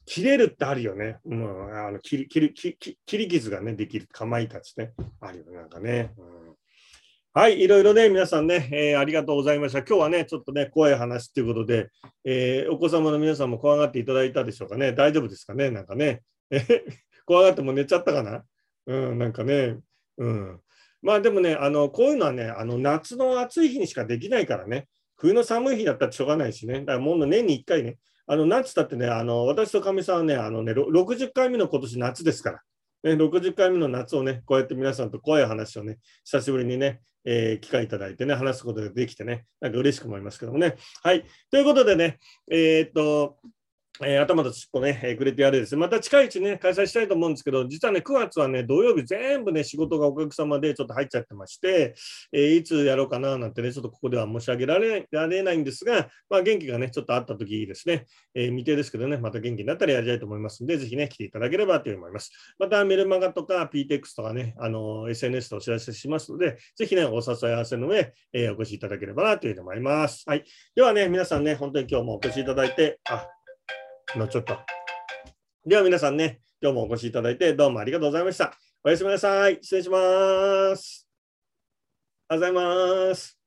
[0.06, 1.18] 切れるってあるよね。
[1.26, 4.94] うん、あの切り傷がね、できるかまいたちね。
[5.20, 6.14] あるよね、なんかね。
[6.18, 6.42] うん
[7.34, 9.80] はい、いろいろね、皆さんね、えー、ありがとうございました。
[9.80, 11.88] 今日はね、ちょっとね、怖い話ということで、
[12.26, 14.92] えー、お子様の皆さんも怖がっていただいたでしょうかね。
[14.92, 16.24] 大丈夫ですかね、なんかね。
[16.50, 16.84] え
[17.26, 18.44] 怖がっても寝ちゃったかな？
[18.86, 19.78] うん、なんかね。
[20.18, 20.60] うん。
[21.02, 24.90] まあでもね、あの、こういうのはね、あの、夏の暑い日にしかできないからね。
[25.22, 26.80] 冬の寒い日だったらしょうがないしね。
[26.80, 32.62] だからもう年に1回ね、あの、夏だってね、あの、私とかみさんはね、あのね、60回目の今年夏ですから。
[33.04, 40.76] ね、60回目の夏をね、こうやって皆さんと怖い話をね、久しぶりにね、えー、機会いただいてね、話すことができてね、なんか嬉しく思いますけどもね。
[41.04, 41.24] はい。
[41.52, 42.18] ということでね、
[42.50, 43.38] えー、っと、
[44.04, 45.76] えー、頭と尻尾ね、えー、くれてやるです。
[45.76, 51.94] また近いうちね、開催したいと思うんですけど、実はね、9月はね、土曜日全部ね、仕事がお客様でちょっと入っちゃってまして、
[52.32, 62.32] えー、いつやろうかななんてね、ちょっとここでは申し上げられられないんですが、まあ、元気がね、ちょっとあった時ですね、え未定ですけどね、また元気になったらやりたいと思いますので、ぜひね、来ていただければと思います。
[62.58, 70.24] また、メルマガとか PTX とかね、あの SNS とお知らせしますので、ぜひね、お誘い合わせの上、えお越しいただければなというふうに思います。
[70.26, 70.44] はい。
[70.76, 73.28] ではね、皆さんね、本当に今日もお越しいただいて、あ
[74.18, 74.58] のちょっと。
[75.66, 78.54] では皆さんね、今日もお越しいただいてどうもありがとうございました。
[78.84, 79.60] おやすみなさい。
[79.62, 81.08] 失礼します。
[82.30, 83.40] おはようございます。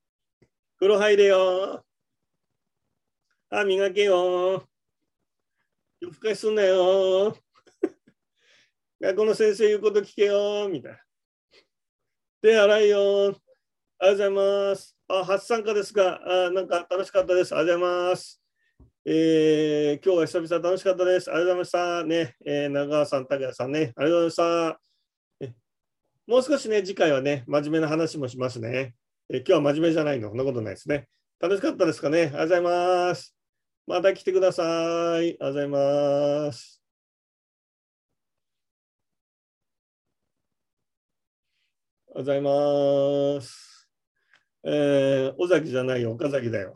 [0.78, 1.84] 風呂入れよ。
[3.50, 4.64] 歯磨けよ。
[6.00, 7.36] 夜更かしすんなよ。
[9.00, 10.68] 学校の先生言うこと聞けよ。
[10.70, 10.98] みたいな。
[12.40, 13.00] 手洗いよ。
[13.00, 14.96] おはようございます。
[15.08, 17.54] あ、初参加ですが、あなんか楽しかったです。
[17.54, 18.43] ありがとうございます。
[19.06, 21.30] えー、今日は久々楽しかったです。
[21.30, 22.04] ありがとうございました。
[22.04, 24.80] ね、えー、長川さん、拓也さんね、ありがとうございました。
[26.26, 28.94] もう少しね、次回はね、真面目な話もしますね。
[29.28, 31.06] えー、今日は真面目じゃないの、そんなことないですね。
[31.38, 32.22] 楽しかったですかね。
[32.22, 33.36] ありがとうございます。
[33.86, 34.66] また来てください。
[34.66, 36.82] ありがとうございます。
[42.14, 43.88] ありがとうございます。
[44.64, 46.72] えー、尾崎じゃないよ、岡崎だよ。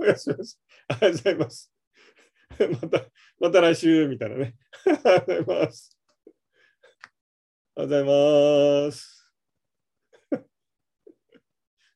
[0.00, 0.60] おやすみなさい。
[0.88, 1.72] ありがとうございます。
[2.82, 3.06] また、
[3.38, 4.54] また来週みたいなね。
[4.86, 5.98] ありがとうございます。
[7.76, 9.32] ありがとうございます。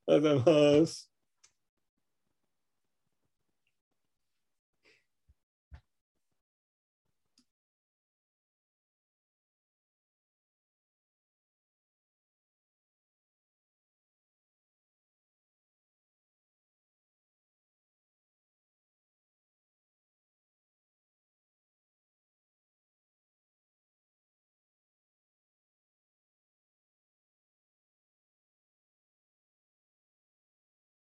[0.06, 1.13] ありがとうございます。